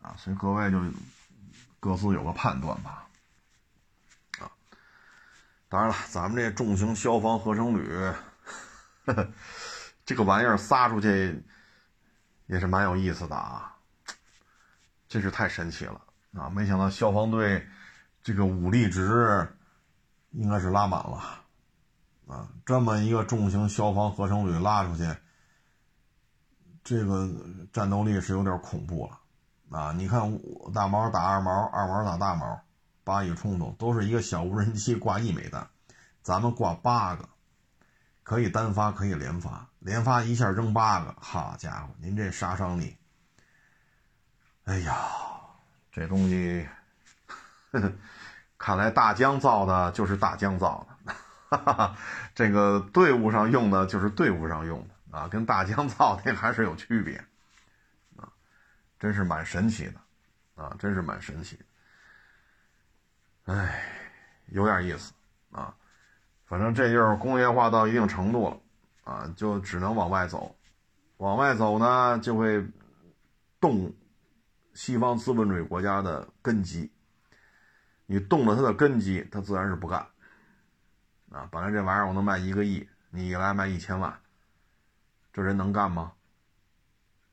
[0.00, 0.80] 啊，所以各位就
[1.80, 3.08] 各自有个判断吧。
[4.38, 4.46] 啊，
[5.68, 8.14] 当然了，咱们这重型消防合成铝，
[10.06, 11.42] 这个玩意儿撒出去
[12.46, 13.76] 也是蛮有意思的啊，
[15.08, 16.00] 真是太神奇了。
[16.34, 17.66] 啊，没想到消防队
[18.22, 19.54] 这个武力值
[20.30, 21.44] 应该是拉满了
[22.26, 22.48] 啊！
[22.64, 25.14] 这么一个重型消防合成旅拉出去，
[26.82, 27.28] 这个
[27.70, 29.92] 战斗力是有点恐怖了啊！
[29.92, 30.40] 你看，
[30.72, 32.62] 大毛打二毛，二毛打大毛，
[33.04, 35.68] 八一冲突都是一个小无人机挂一枚弹，
[36.22, 37.28] 咱们挂八个，
[38.22, 42.96] 可以单发，可以连发，连发一下扔八个，好家伙，您这杀伤力，
[44.64, 44.96] 哎呀！
[45.92, 46.66] 这东西
[47.70, 47.92] 呵呵，
[48.56, 51.14] 看来大疆造的就是大疆造的，
[51.58, 51.96] 哈哈
[52.34, 57.22] 这个队伍上用的就是队伍上用的啊，跟大疆造的还是有区别
[58.16, 58.24] 啊，
[58.98, 61.56] 真是蛮神奇的啊，真是蛮神奇
[63.44, 63.84] 的，哎，
[64.46, 65.12] 有点意思
[65.50, 65.74] 啊，
[66.46, 70.56] 反正这就是工业化到一定程度了啊，就只能往外走，
[71.18, 72.66] 往外走呢就会
[73.60, 73.94] 动。
[74.74, 76.90] 西方资本主义国家的根基，
[78.06, 80.06] 你动了它的根基，它自然是不干。
[81.30, 84.18] 啊，本来这玩意儿我能卖一个亿，你一来卖一千万，
[85.32, 86.12] 这人能干吗？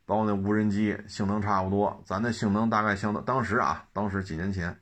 [0.06, 4.76] 包括那无人机性能差不多，咱那性能大概相当，当时啊，当时几年前，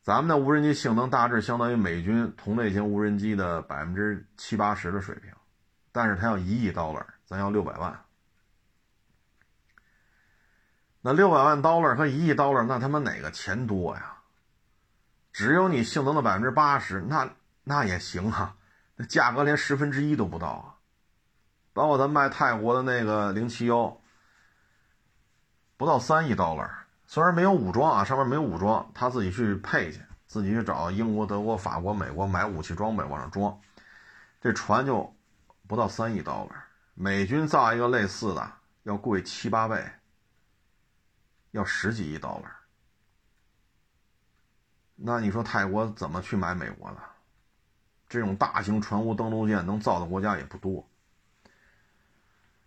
[0.00, 5.30] 咱们的无人机性能大致相当于美军同类型无人机的百分之七八十的水平，
[5.92, 8.05] 但是它要一亿刀了，咱要六百万。
[11.06, 14.16] 那六百万 dollar 和一亿 dollar，那他妈哪个钱多呀？
[15.32, 17.30] 只有你性能的百分之八十，那
[17.62, 18.56] 那也行啊，
[18.96, 20.74] 那价格连十分之一都不到啊。
[21.72, 23.96] 包括咱卖泰国的那个零七幺，
[25.76, 26.68] 不到三亿 dollar，
[27.06, 33.56] 虽然没有武装啊，上面没有武装，他自己去配去，自己去找英国、德国、法国、美国买武器装备往上装，
[34.40, 35.14] 这船就
[35.68, 36.50] 不到三亿 dollar。
[36.94, 38.50] 美军造一个类似的
[38.82, 39.88] 要贵七八倍。
[41.56, 42.50] 要十几亿刀了，
[44.94, 46.98] 那你说泰国怎么去买美国的？
[48.08, 50.86] 这种大型船坞登陆舰能造的国家也不多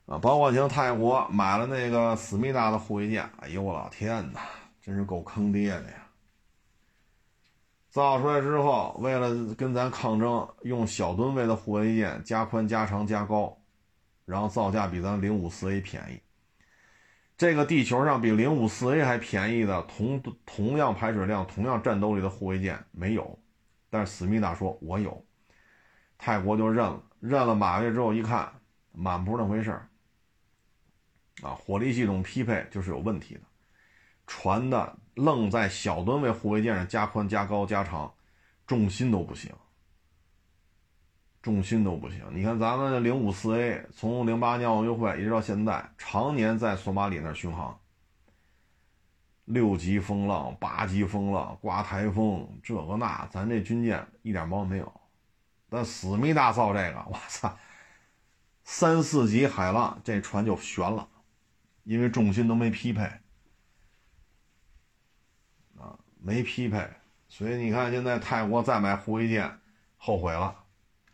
[0.06, 0.18] 啊。
[0.18, 4.42] 包括像泰国买了那个思密达的护卫舰，哎呦我老天哪，
[4.82, 6.08] 真是够坑爹的呀！
[7.90, 13.56] 造出来之后，为了跟咱抗争，用小吨位的护卫舰加宽、加长、加高，
[14.26, 16.22] 然后造价比咱零五四 A 便宜。
[17.40, 23.40] 这个地球上比零五四 A 还便宜的同同样排水量、同样战斗力的护卫舰没有，
[23.90, 25.26] 但是思密达说我有，
[26.18, 28.52] 泰国就认了，认了马月之后一看，
[28.92, 29.88] 满不是那回事儿，
[31.42, 33.42] 啊，火力系统匹配就是有问题的，
[34.28, 38.14] 船的愣在小吨位护卫舰上加宽、加高、加长，
[38.68, 39.50] 重心都不行。
[41.42, 47.80] 重心都不行，你看咱们零五四 A 从零八年奥运会一直到现在，常年在索马里那巡航，
[49.46, 54.94] 六级风浪、八级风浪、刮台风，这个那，咱这军舰一点毛病没有。
[55.70, 57.58] 但思密达造这个，我操，
[58.66, 61.08] 三四级海浪这船就悬了，
[61.84, 63.04] 因为重心都没匹配，
[65.78, 66.86] 啊，没匹配，
[67.30, 69.60] 所以你看现在泰国再买护卫舰，
[69.96, 70.66] 后悔了。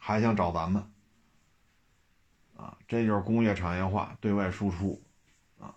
[0.08, 0.88] 还想找咱们
[2.56, 2.78] 啊？
[2.88, 5.02] 这就是工业产业化对外输出
[5.60, 5.74] 啊！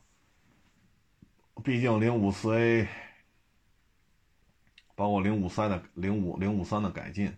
[1.65, 2.87] 毕竟零五四 A
[4.95, 7.35] 包括零五三的零五零五三的改进，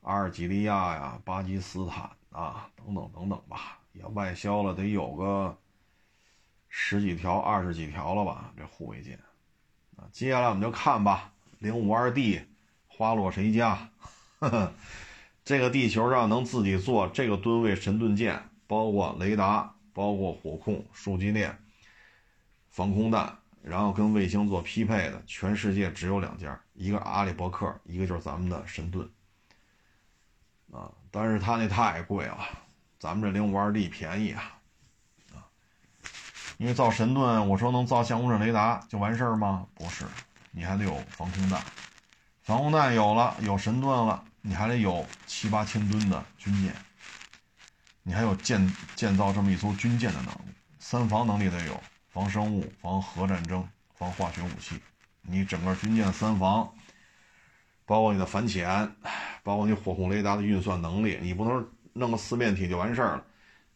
[0.00, 5.58] 阿尔及利亚呀、巴基斯坦啊等等等等吧，也外销了得有个
[6.70, 9.20] 十几条、二十几条了吧，这护卫舰。
[10.10, 12.40] 接下来我们就看吧，零五二 D
[12.86, 13.90] 花落谁家？
[14.38, 14.72] 呵呵，
[15.48, 21.58] 这个地球上能自己做这个吨位神盾舰，包括雷达、包括火控、数据链、
[22.68, 23.34] 防空弹。
[23.62, 29.08] 然后跟卫星做匹配的，全世界只有两家，一个阿里伯克，一个就是咱们的神盾，
[30.70, 32.46] 啊，但是它那太贵了，
[32.98, 34.52] 咱们这零五二 D 便宜啊，
[35.34, 35.48] 啊，
[36.58, 39.66] 因为造神盾，我说能造相控阵雷达就完事儿吗？
[39.74, 40.04] 不是，
[40.50, 41.62] 你还得有防空弹，
[42.42, 46.74] 防空弹有了，有神盾了，你还得有七八千吨的军舰，
[48.02, 51.80] 你还有建建造这么一艘军舰的能力，三防能力得有。
[52.10, 54.80] 防生物、防核战争、防化学武器，
[55.22, 56.68] 你整个军舰三防，
[57.84, 58.90] 包括你的反潜，
[59.44, 63.24] 包括你火控雷达的运算能力，你不能弄个四面体就完事儿了，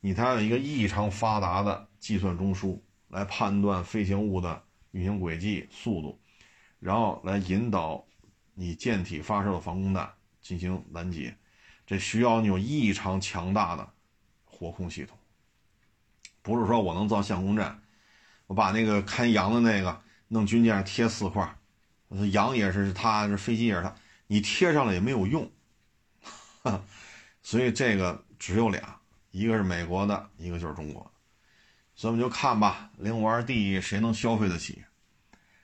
[0.01, 4.61] 你得有一个异常发达的计算中枢来判断飞行物的
[4.91, 6.19] 运行轨迹、速度，
[6.81, 8.05] 然后来引导
[8.55, 10.11] 你舰体发射的防空弹
[10.43, 11.35] 进行拦截，
[11.87, 13.89] 这需要你有异常强大的
[14.45, 15.17] 火控系统，
[16.43, 17.79] 不是说我能造相控阵。
[18.49, 21.57] 我把那个看羊的那个弄军舰上贴四块，
[22.33, 23.95] 羊也是它，这飞机也是它，
[24.27, 25.51] 你贴上了也没有用，
[27.41, 29.01] 所以这个只有俩，
[29.31, 31.11] 一个是美国的，一个就是中国，
[31.95, 34.85] 所以我们就看吧，零五二 D 谁能消费得起？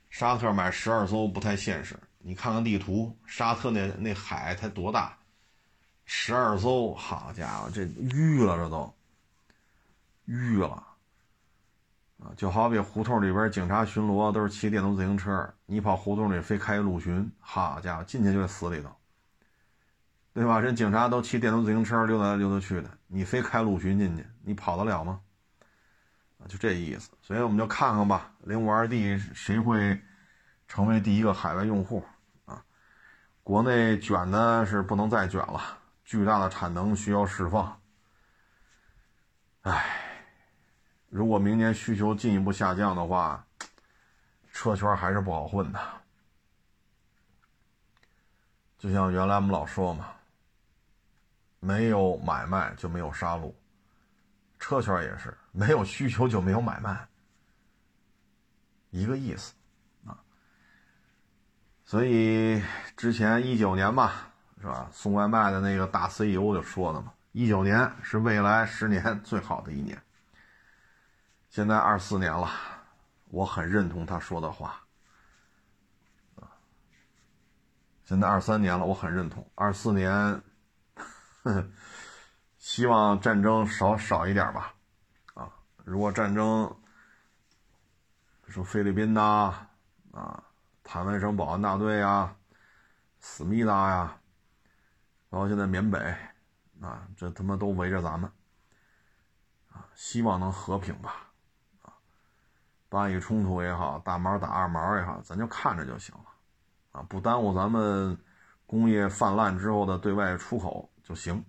[0.09, 1.95] 沙特买十二艘不太现实，
[2.29, 5.17] 你看看地图，沙特那那海才多大，
[6.05, 8.95] 十二艘，好家伙，这淤了，这都
[10.27, 10.87] 淤了。
[12.19, 18.95] 啊，就好比胡同里边警察巡逻都是骑电动自行车，你跑胡同里非开陆巡，好家伙，进去就得死里头，
[20.35, 20.61] 对吧？
[20.61, 25.19] 人警察都骑电动自行车溜达溜达去的，你非开陆巡进去，你跑得了吗？
[26.41, 27.09] 啊，就这意思。
[27.23, 29.99] 所以我们就看看吧，零五二 D 谁会
[30.67, 32.05] 成为第一个海外用户？
[33.49, 37.81] 国内卷的是不能再卷了，巨大的产能需要释放。
[39.63, 40.05] 唉。
[41.09, 43.43] 如果明年需求进一步下降的话，
[44.53, 45.81] 车圈还是不好混的。
[48.77, 50.09] 就像原来我们老说嘛，
[51.59, 53.51] 没有买卖就没有杀戮，
[54.59, 57.09] 车圈也是没有需求就没有买卖，
[58.91, 59.55] 一个意思。
[61.89, 62.63] 所以
[62.99, 64.91] 之前一九年吧，是吧？
[64.93, 69.99] 送外卖的那个大 CEO 就说的嘛，一九年是未来十年最好的一年。
[71.49, 72.51] 现在二四年了，
[73.31, 74.85] 我很认同他说的话。
[78.05, 79.51] 现在二三年了，我很认同。
[79.55, 80.43] 二四年，
[82.59, 84.75] 希望战争少少一点吧。
[85.33, 85.51] 啊，
[85.87, 86.71] 如果战争，
[88.47, 89.55] 说菲律宾呐，
[90.13, 90.45] 啊，
[90.91, 92.35] 坦湾省保安大队呀，
[93.21, 94.19] 思密达呀，
[95.29, 95.99] 然后现在缅北，
[96.81, 98.33] 啊，这他妈都围着咱们。
[99.71, 101.31] 啊，希望能和平吧
[101.83, 101.93] 啊。
[102.89, 106.25] 巴以冲突也好，大毛打二毛也好，咱就看着就行了，
[106.93, 108.17] 啊，不耽误咱们
[108.65, 111.45] 工业泛滥之后的对外出口就行，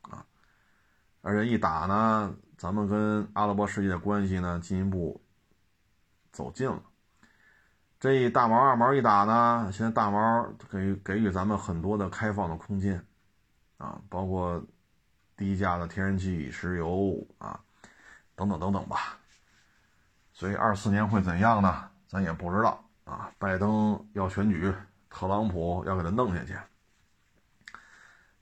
[0.00, 0.26] 啊，
[1.22, 5.22] 而且一打呢，咱们跟阿拉伯世界的关系呢进一步
[6.32, 6.82] 走近了。
[8.00, 13.04] 这一大毛二毛一打呢，现在大毛给给予咱们很多的开放的空间，
[13.76, 14.64] 啊，包括
[15.36, 17.60] 低价的天然气、石油啊，
[18.34, 19.18] 等等等等吧。
[20.32, 21.90] 所以二四年会怎样呢？
[22.08, 23.30] 咱也不知道啊。
[23.38, 24.74] 拜登要选举，
[25.10, 26.56] 特朗普要给他弄下去。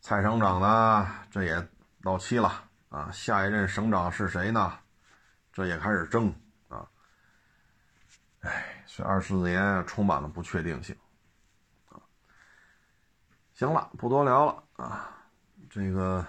[0.01, 1.69] 蔡省长呢，这也
[2.05, 3.11] 到期了啊。
[3.11, 4.73] 下一任省长是谁呢？
[5.53, 6.33] 这也开始争
[6.69, 6.87] 啊。
[8.43, 10.97] 哎，这二十四年充满了不确定性。
[13.55, 15.17] 行了，不多聊了啊。
[15.71, 16.27] 这个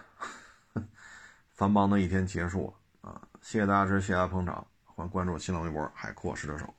[1.49, 2.71] 繁忙的一天结束
[3.01, 3.27] 了啊。
[3.41, 4.67] 谢谢大家支持，谢谢大家捧场。
[4.85, 6.71] 欢迎关注新浪微博“海阔试车手”。